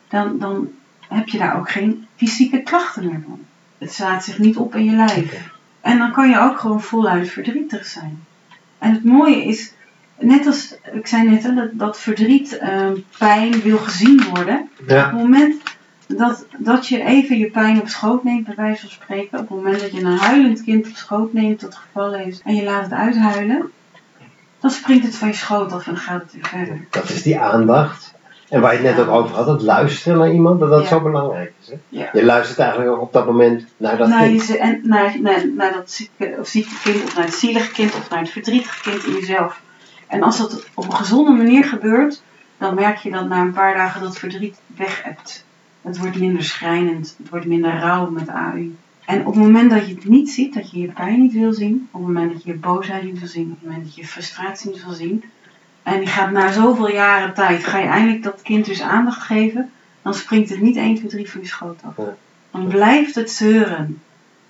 dan, 0.09 0.37
dan 0.37 0.69
heb 1.07 1.27
je 1.27 1.37
daar 1.37 1.57
ook 1.57 1.69
geen 1.69 2.07
fysieke 2.15 2.61
klachten 2.61 3.05
meer 3.05 3.21
van. 3.27 3.39
Het 3.77 3.93
slaat 3.93 4.23
zich 4.23 4.39
niet 4.39 4.57
op 4.57 4.75
in 4.75 4.85
je 4.85 4.95
lijf. 4.95 5.49
En 5.81 5.97
dan 5.97 6.11
kan 6.11 6.29
je 6.29 6.39
ook 6.39 6.59
gewoon 6.59 6.81
voluit 6.81 7.29
verdrietig 7.29 7.85
zijn. 7.85 8.23
En 8.77 8.91
het 8.91 9.03
mooie 9.03 9.43
is, 9.43 9.73
net 10.19 10.45
als 10.45 10.75
ik 10.93 11.07
zei 11.07 11.29
net, 11.29 11.43
hè, 11.43 11.53
dat, 11.53 11.69
dat 11.73 11.99
verdriet, 11.99 12.57
eh, 12.57 12.91
pijn 13.17 13.61
wil 13.61 13.77
gezien 13.77 14.23
worden. 14.33 14.69
Op 14.79 14.87
het 14.87 15.11
moment 15.11 15.61
dat, 16.07 16.45
dat 16.57 16.87
je 16.87 17.03
even 17.03 17.37
je 17.37 17.49
pijn 17.49 17.81
op 17.81 17.87
schoot 17.87 18.23
neemt, 18.23 18.45
bij 18.45 18.55
wijze 18.55 18.81
van 18.81 18.89
spreken, 18.89 19.39
op 19.39 19.49
het 19.49 19.57
moment 19.57 19.79
dat 19.79 19.91
je 19.91 19.99
een 19.99 20.17
huilend 20.17 20.63
kind 20.63 20.87
op 20.87 20.95
schoot 20.95 21.33
neemt 21.33 21.59
dat 21.59 21.75
gevallen 21.75 22.25
is 22.25 22.41
en 22.43 22.55
je 22.55 22.63
laat 22.63 22.83
het 22.83 22.93
uithuilen, 22.93 23.71
dan 24.59 24.69
springt 24.71 25.05
het 25.05 25.15
van 25.15 25.27
je 25.27 25.33
schoot 25.33 25.71
af 25.73 25.87
en 25.87 25.93
dan 25.93 26.01
gaat 26.01 26.21
het 26.21 26.33
weer 26.33 26.45
verder. 26.45 26.85
dat 26.89 27.09
is 27.09 27.21
die 27.21 27.39
aandacht. 27.39 28.13
En 28.49 28.61
waar 28.61 28.71
je 28.71 28.87
het 28.87 28.95
net 28.97 29.07
ook 29.07 29.13
over 29.13 29.35
had, 29.35 29.47
het 29.47 29.61
luisteren 29.61 30.17
naar 30.17 30.31
iemand, 30.31 30.59
dat 30.59 30.69
dat 30.69 30.81
Ja. 30.81 30.87
zo 30.87 31.01
belangrijk 31.01 31.53
is. 31.61 31.67
Hè? 31.67 31.75
Ja. 31.89 32.09
Je 32.13 32.25
luistert 32.25 32.59
eigenlijk 32.59 32.91
ook 32.91 33.01
op 33.01 33.13
dat 33.13 33.25
moment 33.25 33.65
naar 33.77 33.97
dat 33.97 34.07
naar, 34.07 34.23
kind. 34.23 34.47
je, 34.47 34.57
en 34.57 34.79
naar, 34.83 35.15
naar, 35.21 35.47
naar 35.55 35.73
dat 35.73 35.91
zieke, 35.91 36.35
of 36.39 36.47
zieke 36.47 36.79
kind, 36.83 37.03
of 37.03 37.15
naar 37.15 37.25
het 37.25 37.33
zielige 37.33 37.71
kind, 37.71 37.95
of 37.95 38.09
naar 38.09 38.19
het 38.19 38.29
verdrietige 38.29 38.81
kind 38.89 39.03
in 39.05 39.13
jezelf. 39.13 39.61
En 40.07 40.23
als 40.23 40.37
dat 40.37 40.65
op 40.73 40.85
een 40.85 40.93
gezonde 40.93 41.31
manier 41.31 41.63
gebeurt, 41.63 42.21
dan 42.57 42.75
merk 42.75 42.97
je 42.97 43.11
dat 43.11 43.27
na 43.27 43.41
een 43.41 43.53
paar 43.53 43.75
dagen 43.75 44.01
dat 44.01 44.17
verdriet 44.17 44.59
weg 44.75 45.03
hebt. 45.03 45.45
Het 45.81 45.97
wordt 45.97 46.19
minder 46.19 46.43
schrijnend, 46.43 47.15
het 47.17 47.29
wordt 47.29 47.45
minder 47.45 47.79
rauw 47.79 48.09
met 48.09 48.29
AI. 48.29 48.75
En 49.05 49.19
op 49.19 49.33
het 49.33 49.43
moment 49.43 49.69
dat 49.69 49.87
je 49.87 49.95
het 49.95 50.07
niet 50.07 50.29
ziet, 50.29 50.53
dat 50.53 50.71
je 50.71 50.79
je 50.79 50.91
pijn 50.91 51.19
niet 51.19 51.33
wil 51.33 51.53
zien, 51.53 51.87
op 51.91 51.99
het 51.99 52.07
moment 52.07 52.33
dat 52.33 52.43
je 52.43 52.51
je 52.51 52.57
boosheid 52.57 53.03
niet 53.03 53.19
wil 53.19 53.27
zien, 53.27 53.51
op 53.51 53.57
het 53.59 53.63
moment 53.63 53.83
dat 53.83 53.95
je 53.95 54.01
je 54.01 54.07
frustratie 54.07 54.71
niet 54.71 54.85
wil 54.85 54.93
zien, 54.93 55.23
en 55.83 55.99
je 55.99 56.07
gaat 56.07 56.31
na 56.31 56.51
zoveel 56.51 56.91
jaren 56.91 57.33
tijd, 57.33 57.63
ga 57.63 57.77
je 57.77 57.87
eindelijk 57.87 58.23
dat 58.23 58.41
kind 58.41 58.65
dus 58.65 58.81
aandacht 58.81 59.21
geven, 59.21 59.71
dan 60.01 60.13
springt 60.13 60.49
het 60.49 60.61
niet 60.61 60.75
1, 60.75 60.95
2, 60.95 61.07
3 61.07 61.29
van 61.29 61.41
je 61.41 61.47
schoot 61.47 61.79
af. 61.83 62.05
Dan 62.51 62.67
blijft 62.67 63.15
het 63.15 63.31
zeuren. 63.31 64.01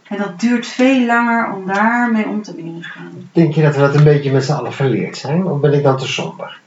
En 0.07 0.17
dat 0.17 0.39
duurt 0.39 0.67
veel 0.67 1.05
langer 1.05 1.53
om 1.53 1.65
daarmee 1.65 2.27
om 2.27 2.41
te 2.41 2.55
leren 2.55 2.83
gaan. 2.83 3.29
Denk 3.31 3.53
je 3.53 3.61
dat 3.61 3.75
we 3.75 3.81
dat 3.81 3.95
een 3.95 4.03
beetje 4.03 4.31
met 4.31 4.45
z'n 4.45 4.51
allen 4.51 4.73
verleerd 4.73 5.17
zijn? 5.17 5.45
Of 5.45 5.59
ben 5.59 5.73
ik 5.73 5.83
dan 5.83 5.97
te 5.97 6.07
somber? 6.07 6.59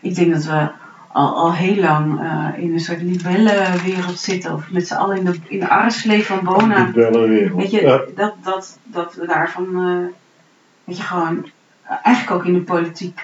Ik 0.00 0.14
denk 0.14 0.32
dat 0.32 0.44
we 0.44 0.68
al, 1.16 1.34
al 1.34 1.52
heel 1.52 1.76
lang 1.76 2.20
eh, 2.20 2.62
in 2.62 2.72
een 2.72 2.80
soort 2.80 3.02
libellenwereld 3.02 4.18
zitten. 4.18 4.52
Of 4.52 4.70
met 4.70 4.86
z'n 4.86 4.94
allen 4.94 5.16
in 5.16 5.24
de, 5.24 5.34
in 5.48 5.60
de 5.60 5.68
arreslee 5.68 6.24
van 6.24 6.40
Bona. 6.44 6.90
Weet 6.92 7.70
je, 7.70 8.10
dat, 8.14 8.34
dat, 8.42 8.78
dat 8.82 9.14
we 9.14 9.26
daarvan, 9.26 9.66
eh 9.66 10.14
weet 10.84 10.96
je, 10.96 11.02
gewoon, 11.02 11.46
eh, 11.82 11.96
eigenlijk 12.02 12.36
ook 12.36 12.46
in 12.46 12.54
de 12.54 12.62
politiek, 12.62 13.20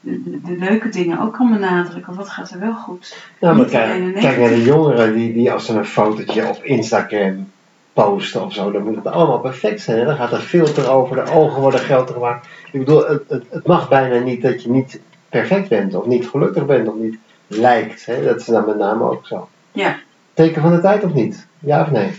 de, 0.00 0.22
de, 0.22 0.40
de 0.44 0.56
leuke 0.58 0.88
dingen 0.88 1.20
ook 1.20 1.32
kan 1.32 1.50
benadrukken. 1.52 2.14
Wat 2.14 2.28
gaat 2.28 2.50
er 2.50 2.60
wel 2.60 2.74
goed? 2.74 3.16
Nou, 3.40 3.56
maar 3.56 3.66
kijk, 3.66 4.38
naar 4.38 4.48
de 4.48 4.62
jongeren 4.62 5.14
die, 5.14 5.32
die 5.32 5.52
als 5.52 5.66
ze 5.66 5.76
een 5.76 5.84
fotootje 5.84 6.48
op 6.48 6.62
Instagram 6.62 7.50
posten 7.92 8.44
of 8.44 8.52
zo, 8.52 8.70
dan 8.70 8.82
moet 8.82 8.96
het 8.96 9.06
allemaal 9.06 9.40
perfect 9.40 9.80
zijn. 9.80 9.98
Hè? 9.98 10.04
Dan 10.04 10.16
gaat 10.16 10.32
er 10.32 10.40
filter 10.40 10.90
over, 10.90 11.16
de 11.16 11.30
ogen 11.30 11.60
worden 11.60 11.80
groter 11.80 12.14
gemaakt. 12.14 12.48
Ik 12.72 12.78
bedoel, 12.78 13.06
het, 13.06 13.22
het, 13.28 13.44
het 13.50 13.66
mag 13.66 13.88
bijna 13.88 14.18
niet 14.18 14.42
dat 14.42 14.62
je 14.62 14.70
niet 14.70 15.00
perfect 15.32 15.68
bent, 15.68 15.94
of 15.94 16.06
niet 16.06 16.28
gelukkig 16.28 16.66
bent, 16.66 16.88
of 16.88 16.94
niet 16.94 17.18
lijkt. 17.46 18.06
Hè? 18.06 18.24
Dat 18.24 18.40
is 18.40 18.46
dan 18.46 18.66
met 18.66 18.76
name 18.76 19.02
ook 19.02 19.26
zo. 19.26 19.48
Ja, 19.72 19.96
Teken 20.34 20.62
van 20.62 20.72
de 20.72 20.80
tijd 20.80 21.04
of 21.04 21.12
niet? 21.12 21.46
Ja 21.58 21.80
of 21.80 21.90
nee? 21.90 22.10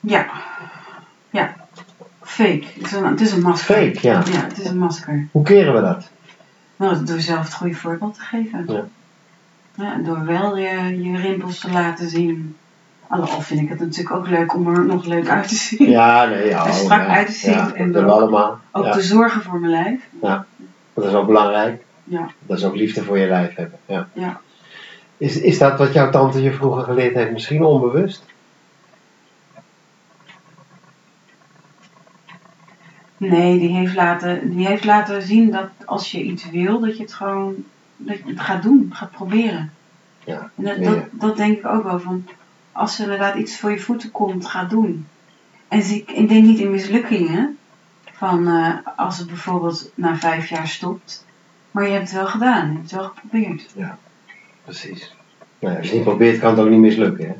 ja, 0.00 0.26
ja. 1.30 1.54
Fake. 2.22 2.64
Het 2.74 2.86
is 2.86 2.92
een, 2.92 3.04
het 3.04 3.20
is 3.20 3.32
een 3.32 3.42
masker. 3.42 3.74
Fake, 3.74 3.98
ja. 4.08 4.22
Ja, 4.32 4.42
het 4.42 4.58
is 4.58 4.66
een 4.66 4.78
masker. 4.78 5.28
Hoe 5.30 5.42
keren 5.42 5.74
we 5.74 5.80
dat? 5.80 6.08
Nou, 6.76 7.04
door 7.04 7.20
zelf 7.20 7.44
het 7.44 7.54
goede 7.54 7.74
voorbeeld 7.74 8.14
te 8.14 8.20
geven. 8.20 8.64
Ja. 8.68 8.84
Ja, 9.74 9.96
door 9.96 10.24
wel 10.24 10.56
je, 10.56 11.02
je 11.02 11.16
rimpels 11.16 11.58
te 11.58 11.70
laten 11.70 12.08
zien. 12.08 12.56
Al 13.08 13.20
al 13.20 13.40
vind 13.40 13.60
ik 13.60 13.68
het 13.68 13.80
natuurlijk 13.80 14.16
ook 14.16 14.28
leuk 14.28 14.54
om 14.54 14.74
er 14.74 14.86
nog 14.86 15.04
leuk 15.04 15.28
uit 15.28 15.48
te 15.48 15.54
zien. 15.54 15.90
Ja, 15.90 16.24
nee, 16.24 16.48
ja. 16.48 16.64
Er 16.64 16.70
oh, 16.70 16.76
strak 16.76 17.00
ja. 17.00 17.06
uit 17.06 17.26
te 17.26 17.32
zien 17.32 17.52
Ja, 17.52 17.72
en 17.74 17.92
we 17.92 18.04
allemaal. 18.04 18.58
Ook 18.72 18.84
Ja, 18.84 18.92
te 18.92 19.02
zorgen 19.02 19.42
voor 19.42 19.60
mijn 19.60 19.72
lijf. 19.72 20.08
Dat 20.94 21.04
is 21.04 21.12
ook 21.12 21.26
belangrijk. 21.26 21.82
Ja. 22.04 22.30
Dat 22.46 22.58
is 22.58 22.64
ook 22.64 22.74
liefde 22.74 23.04
voor 23.04 23.18
je 23.18 23.26
lijf 23.26 23.54
hebben. 23.54 23.78
Ja. 23.86 24.08
Ja. 24.12 24.40
Is, 25.16 25.40
is 25.40 25.58
dat 25.58 25.78
wat 25.78 25.92
jouw 25.92 26.10
tante 26.10 26.42
je 26.42 26.52
vroeger 26.52 26.84
geleerd 26.84 27.14
heeft? 27.14 27.30
Misschien 27.30 27.64
onbewust? 27.64 28.24
Nee, 33.16 33.58
die 33.58 33.68
heeft, 33.68 33.94
laten, 33.94 34.50
die 34.50 34.66
heeft 34.66 34.84
laten 34.84 35.22
zien 35.22 35.50
dat 35.50 35.68
als 35.84 36.10
je 36.10 36.22
iets 36.22 36.50
wil, 36.50 36.80
dat 36.80 36.96
je 36.96 37.02
het 37.02 37.12
gewoon 37.12 37.64
dat 38.04 38.18
je 38.18 38.30
het 38.30 38.40
gaat 38.40 38.62
doen, 38.62 38.90
gaat 38.92 39.10
proberen. 39.10 39.72
Ja, 40.24 40.50
En 40.56 40.64
dat, 40.64 40.84
dat, 40.84 41.04
dat 41.10 41.36
denk 41.36 41.58
ik 41.58 41.66
ook 41.66 41.84
wel 41.84 42.00
van, 42.00 42.26
als 42.72 42.98
er 42.98 43.04
inderdaad 43.04 43.34
iets 43.34 43.58
voor 43.58 43.70
je 43.70 43.78
voeten 43.78 44.10
komt, 44.10 44.46
ga 44.46 44.64
doen. 44.64 45.06
En 45.68 45.82
zie, 45.82 46.04
ik 46.06 46.28
denk 46.28 46.44
niet 46.44 46.58
in 46.58 46.70
mislukkingen, 46.70 47.58
van 48.20 48.48
eh, 48.48 48.74
als 48.96 49.18
het 49.18 49.26
bijvoorbeeld 49.26 49.90
na 49.94 50.16
vijf 50.16 50.48
jaar 50.48 50.68
stopt, 50.68 51.26
maar 51.70 51.84
je 51.86 51.90
hebt 51.92 52.02
het 52.08 52.12
wel 52.12 52.26
gedaan, 52.26 52.66
je 52.66 52.72
hebt 52.72 52.90
het 52.90 53.00
wel 53.00 53.08
geprobeerd. 53.14 53.66
Precies. 54.64 55.16
Nou, 55.58 55.76
als 55.76 55.84
je 55.86 55.88
het 55.88 55.98
niet 55.98 56.08
probeert, 56.08 56.38
kan 56.38 56.50
het 56.50 56.60
ook 56.60 56.68
niet 56.68 56.80
mislukken. 56.80 57.26
Hè? 57.26 57.34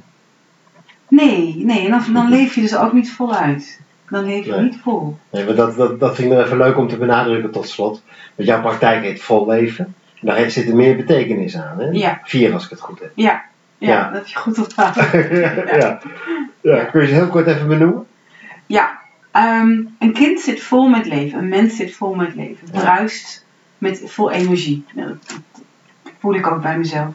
Nee, 1.09 1.57
nee, 1.65 1.85
en 1.85 1.91
dan, 1.91 2.13
dan 2.13 2.29
leef 2.37 2.55
je 2.55 2.61
dus 2.61 2.77
ook 2.77 2.93
niet 2.93 3.13
voluit. 3.13 3.81
Dan 4.11 4.25
leef 4.25 4.45
je 4.45 4.51
Nee. 4.53 4.61
niet 4.61 4.79
vol. 4.83 5.17
Nee, 5.31 5.45
maar 5.45 5.55
dat, 5.55 5.77
dat, 5.77 6.01
dat 6.01 6.15
vind 6.15 6.31
ik 6.31 6.37
nog 6.37 6.45
even 6.47 6.57
leuk 6.57 6.77
om 6.77 6.89
te 6.89 6.97
benadrukken 6.97 7.51
tot 7.51 7.69
slot. 7.69 8.03
Want 8.37 8.49
jouw 8.49 8.61
praktijk 8.61 9.03
heet 9.03 9.23
Vol 9.23 9.47
Leven. 9.49 9.85
En 10.21 10.27
daar 10.27 10.37
heeft- 10.37 10.53
zit 10.53 10.69
er 10.69 10.77
meer 10.77 10.97
betekenis 10.97 11.57
aan. 11.57 11.79
Hè? 11.79 11.85
Ja. 11.91 12.21
Vier 12.25 12.53
als 12.53 12.65
ik 12.65 12.71
het 12.71 12.81
goed 12.81 13.01
heb. 13.01 13.13
Ja, 13.15 13.43
ja, 13.79 13.89
Ja. 13.89 14.05
dat 14.05 14.13
heb 14.15 14.27
je 14.27 14.37
goed 14.37 14.59
onthouden. 14.59 15.37
ja. 15.81 16.01
Ja. 16.63 16.85
Kun 16.85 17.01
je 17.01 17.07
ze 17.07 17.15
heel 17.15 17.29
kort 17.29 17.47
even 17.47 17.69
benoemen? 17.69 18.07
Ja, 18.67 19.00
ehm, 19.31 19.83
een 19.99 20.13
kind 20.13 20.41
zit 20.41 20.63
vol 20.63 20.89
met 20.89 21.07
leven. 21.07 21.39
Een 21.39 21.49
mens 21.49 21.77
zit 21.77 21.95
vol 21.95 22.15
met 22.15 22.35
leven. 22.35 22.69
Ja. 22.73 22.81
Bruist 22.81 23.45
met 23.79 24.03
vol 24.05 24.31
energie. 24.31 24.85
Ja, 24.95 25.07
dat, 25.07 25.41
voel 26.19 26.35
ik 26.35 26.47
ook 26.47 26.63
bij 26.63 26.79
mezelf. 26.79 27.15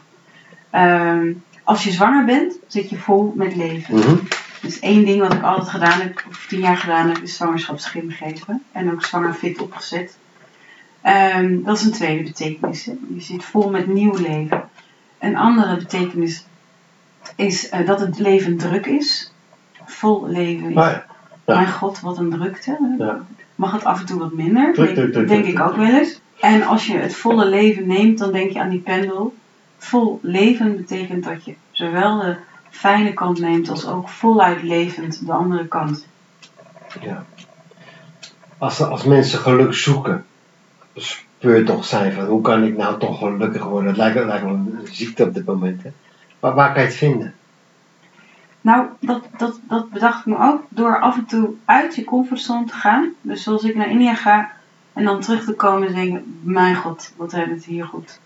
Ehm, 0.70 1.32
als 1.64 1.84
je 1.84 1.90
zwanger 1.90 2.24
bent, 2.24 2.58
zit 2.66 2.90
je 2.90 2.96
vol 2.96 3.32
met 3.36 3.56
leven. 3.56 3.94
Mhm. 3.94 4.16
Dus 4.60 4.78
één 4.80 5.04
ding 5.04 5.20
wat 5.20 5.32
ik 5.32 5.42
altijd 5.42 5.68
gedaan 5.68 6.00
heb, 6.00 6.24
of 6.28 6.46
tien 6.48 6.60
jaar 6.60 6.76
gedaan 6.76 7.08
heb, 7.08 7.18
is 7.18 7.36
zwangerschapsschim 7.36 8.10
geven. 8.10 8.62
En 8.72 8.92
ook 8.92 9.04
zwanger 9.04 9.34
fit 9.34 9.60
opgezet. 9.60 10.16
Ehm, 11.02 11.62
dat 11.62 11.76
is 11.76 11.84
een 11.84 11.92
tweede 11.92 12.22
betekenis. 12.22 12.84
hè. 12.84 12.92
Je 13.14 13.20
zit 13.20 13.44
vol 13.44 13.70
met 13.70 13.86
nieuw 13.86 14.14
leven. 14.14 14.68
Een 15.18 15.36
andere 15.36 15.76
betekenis 15.76 16.44
is 17.36 17.68
eh, 17.68 17.86
dat 17.86 18.00
het 18.00 18.18
leven 18.18 18.56
druk 18.56 18.86
is. 18.86 19.32
Vol 19.84 20.28
leven 20.28 20.68
is. 20.68 20.74
Mijn 21.46 21.72
god, 21.72 22.00
wat 22.00 22.18
een 22.18 22.30
drukte. 22.30 22.94
Ja. 22.98 23.20
Mag 23.54 23.72
het 23.72 23.84
af 23.84 24.00
en 24.00 24.06
toe 24.06 24.18
wat 24.18 24.32
minder? 24.32 24.72
Druk, 24.72 24.86
denk 24.86 24.96
druk, 24.96 25.12
druk, 25.12 25.28
denk 25.28 25.42
druk, 25.42 25.54
ik 25.54 25.60
ook 25.60 25.76
wel 25.76 25.98
eens. 25.98 26.20
En 26.40 26.62
als 26.62 26.86
je 26.86 26.98
het 26.98 27.14
volle 27.14 27.46
leven 27.46 27.86
neemt, 27.86 28.18
dan 28.18 28.32
denk 28.32 28.50
je 28.50 28.60
aan 28.60 28.68
die 28.68 28.80
pendel. 28.80 29.34
Vol 29.78 30.18
leven 30.22 30.76
betekent 30.76 31.24
dat 31.24 31.44
je 31.44 31.54
zowel 31.70 32.18
de 32.18 32.36
fijne 32.70 33.12
kant 33.12 33.38
neemt 33.38 33.68
als 33.68 33.86
ook 33.86 34.08
voluit 34.08 34.62
levend 34.62 35.26
de 35.26 35.32
andere 35.32 35.66
kant. 35.66 36.06
Ja. 37.00 37.24
Als, 38.58 38.82
als 38.82 39.04
mensen 39.04 39.38
geluk 39.38 39.74
zoeken, 39.74 40.24
speurtocht 40.94 41.88
zijn 41.88 42.12
van 42.12 42.24
hoe 42.24 42.40
kan 42.40 42.64
ik 42.64 42.76
nou 42.76 42.98
toch 42.98 43.18
gelukkig 43.18 43.64
worden? 43.64 43.88
Het 43.88 43.96
lijkt, 43.96 44.16
het 44.16 44.26
lijkt 44.26 44.44
wel 44.44 44.54
een 44.54 44.78
ziekte 44.90 45.24
op 45.24 45.34
dit 45.34 45.44
moment. 45.44 45.82
Hè? 45.82 45.90
Maar 46.40 46.54
waar 46.54 46.72
kan 46.72 46.82
je 46.82 46.88
het 46.88 46.96
vinden? 46.96 47.34
Nou, 48.66 48.86
dat, 49.00 49.22
dat, 49.36 49.60
dat 49.62 49.90
bedacht 49.90 50.18
ik 50.18 50.26
me 50.26 50.38
ook 50.38 50.62
door 50.68 51.00
af 51.00 51.16
en 51.16 51.24
toe 51.24 51.54
uit 51.64 51.94
je 51.94 52.04
comfortzone 52.04 52.66
te 52.66 52.72
gaan. 52.72 53.12
Dus 53.20 53.42
zoals 53.42 53.64
ik 53.64 53.74
naar 53.74 53.90
India 53.90 54.14
ga 54.14 54.50
en 54.92 55.04
dan 55.04 55.20
terug 55.20 55.44
te 55.44 55.54
komen 55.54 55.88
en 55.88 55.94
denken, 55.94 56.40
mijn 56.42 56.74
god, 56.74 57.12
wat 57.16 57.32
hebben 57.32 57.50
we 57.50 57.56
het 57.56 57.64
hier 57.64 57.84
goed. 57.84 58.20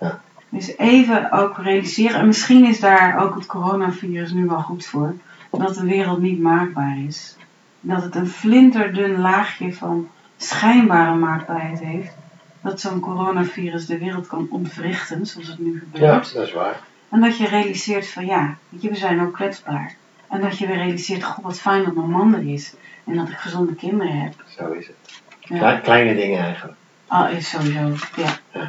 Ja. 0.00 0.20
Dus 0.48 0.76
even 0.76 1.30
ook 1.30 1.58
realiseren, 1.58 2.20
en 2.20 2.26
misschien 2.26 2.64
is 2.64 2.80
daar 2.80 3.18
ook 3.18 3.34
het 3.34 3.46
coronavirus 3.46 4.32
nu 4.32 4.46
wel 4.46 4.60
goed 4.60 4.86
voor, 4.86 5.14
dat 5.50 5.74
de 5.74 5.84
wereld 5.84 6.20
niet 6.20 6.40
maakbaar 6.40 6.98
is. 7.06 7.36
Dat 7.80 8.02
het 8.02 8.14
een 8.14 8.28
flinterdun 8.28 9.20
laagje 9.20 9.74
van 9.74 10.08
schijnbare 10.36 11.14
maakbaarheid 11.14 11.80
heeft. 11.80 12.14
Dat 12.60 12.80
zo'n 12.80 13.00
coronavirus 13.00 13.86
de 13.86 13.98
wereld 13.98 14.26
kan 14.26 14.46
ontwrichten, 14.50 15.26
zoals 15.26 15.48
het 15.48 15.58
nu 15.58 15.78
gebeurt. 15.78 16.32
dat 16.32 16.46
is 16.46 16.52
waar. 16.52 16.90
En 17.12 17.20
dat 17.20 17.36
je 17.38 17.48
realiseert 17.48 18.08
van 18.08 18.26
ja, 18.26 18.56
weet 18.68 18.82
je, 18.82 18.88
we 18.88 18.96
zijn 18.96 19.20
ook 19.20 19.32
kwetsbaar. 19.32 19.94
En 20.28 20.40
dat 20.40 20.58
je 20.58 20.66
weer 20.66 20.76
realiseert, 20.76 21.24
goh, 21.24 21.44
wat 21.44 21.60
fijn 21.60 21.84
dat 21.84 21.94
mijn 21.94 22.10
man 22.10 22.34
er 22.34 22.52
is. 22.52 22.74
En 23.04 23.16
dat 23.16 23.28
ik 23.28 23.36
gezonde 23.36 23.74
kinderen 23.74 24.20
heb. 24.20 24.32
Zo 24.58 24.70
is 24.70 24.86
het. 24.86 25.20
Ja. 25.40 25.76
Kleine 25.76 26.14
dingen 26.14 26.40
eigenlijk. 26.40 26.76
Ah, 27.06 27.32
is 27.32 27.50
sowieso, 27.50 28.06
ja. 28.16 28.62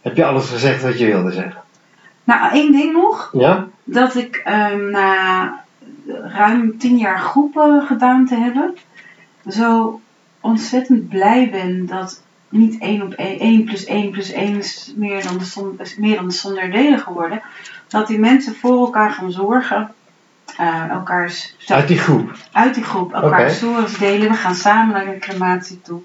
Heb 0.00 0.16
je 0.16 0.24
alles 0.24 0.50
gezegd 0.50 0.82
wat 0.82 0.98
je 0.98 1.06
wilde 1.06 1.32
zeggen? 1.32 1.62
Nou, 2.24 2.52
één 2.52 2.72
ding 2.72 2.92
nog. 2.92 3.30
Ja? 3.32 3.66
Dat 3.84 4.14
ik 4.14 4.36
ehm, 4.36 4.90
na 4.90 5.64
ruim 6.22 6.78
tien 6.78 6.96
jaar 6.96 7.18
groepen 7.18 7.82
gedaan 7.86 8.26
te 8.26 8.34
hebben, 8.34 8.76
zo 9.48 10.00
ontzettend 10.40 11.08
blij 11.08 11.50
ben 11.50 11.86
dat 11.86 12.22
niet 12.56 12.80
1 12.80 13.02
op 13.02 13.12
1, 13.12 13.38
1 13.38 13.64
plus 13.64 13.84
1 13.84 14.10
plus 14.10 14.32
1 14.32 14.56
is 14.58 14.92
meer 14.96 15.22
dan 15.22 15.38
de 15.38 15.44
som, 15.44 15.74
is 15.78 15.96
meer 15.96 16.16
dan 16.16 16.28
de 16.28 16.34
som 16.34 16.54
der 16.54 16.70
delen 16.70 16.98
geworden. 16.98 17.42
Dat 17.88 18.06
die 18.06 18.18
mensen 18.18 18.54
voor 18.56 18.78
elkaar 18.78 19.10
gaan 19.10 19.32
zorgen. 19.32 19.90
eh 20.56 20.88
elkaars 20.90 21.56
Uit 21.68 21.88
die 21.88 21.98
groep. 21.98 22.32
uit 22.52 22.74
die 22.74 22.84
groep 22.84 23.12
elkaar 23.12 23.50
stories 23.50 23.98
delen. 23.98 24.28
We 24.28 24.34
gaan 24.34 24.54
samen 24.54 24.94
naar 24.94 25.06
een 25.06 25.20
crematie 25.20 25.80
toe. 25.82 26.00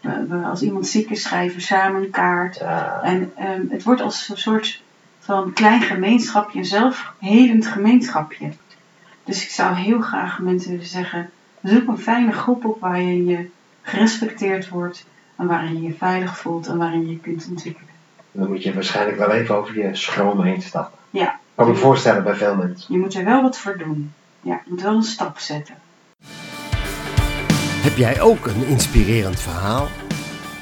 We, 0.00 0.26
we- 0.28 0.46
als 0.46 0.62
iemand 0.62 0.86
ziek 0.86 1.10
is, 1.10 1.22
schrijven 1.22 1.56
we 1.56 1.62
samen 1.62 2.02
een 2.02 2.10
kaart. 2.10 2.56
En 3.02 3.32
ehm, 3.36 3.60
het 3.68 3.82
wordt 3.82 4.00
als 4.00 4.28
een 4.28 4.36
soort 4.36 4.82
van 5.20 5.52
klein 5.52 5.80
gemeenschapje, 5.82 6.58
een 6.58 6.64
zelfhelend 6.64 7.66
gemeenschapje. 7.66 8.52
Dus 9.24 9.42
ik 9.42 9.50
zou 9.50 9.74
heel 9.74 10.00
graag 10.00 10.38
mensen 10.38 10.70
willen 10.70 10.86
zeggen: 10.86 11.30
zoek 11.62 11.88
een 11.88 11.98
fijne 11.98 12.32
groep 12.32 12.64
op 12.64 12.80
waar 12.80 13.00
je 13.00 13.24
je 13.24 13.48
gerespecteerd 13.82 14.68
wordt. 14.68 15.04
En 15.36 15.46
waarin 15.46 15.74
je 15.74 15.82
je 15.82 15.94
veilig 15.94 16.38
voelt 16.38 16.66
en 16.66 16.78
waarin 16.78 17.06
je 17.06 17.10
je 17.10 17.18
kunt 17.18 17.46
ontwikkelen. 17.50 17.88
Dan 18.32 18.48
moet 18.48 18.62
je 18.62 18.74
waarschijnlijk 18.74 19.18
wel 19.18 19.30
even 19.30 19.56
over 19.56 19.78
je 19.78 19.94
schroom 19.94 20.42
heen 20.42 20.62
stappen. 20.62 20.98
Ja. 21.10 21.38
Kan 21.54 21.68
me 21.68 21.74
voorstellen 21.74 22.24
bij 22.24 22.34
veel 22.34 22.54
mensen. 22.54 22.92
Je 22.92 22.98
moet 22.98 23.14
er 23.14 23.24
wel 23.24 23.42
wat 23.42 23.58
voor 23.58 23.78
doen. 23.78 24.12
Ja, 24.40 24.60
je 24.64 24.70
moet 24.70 24.82
wel 24.82 24.94
een 24.94 25.02
stap 25.02 25.38
zetten. 25.38 25.74
Heb 27.84 27.96
jij 27.96 28.20
ook 28.20 28.46
een 28.46 28.66
inspirerend 28.66 29.40
verhaal? 29.40 29.88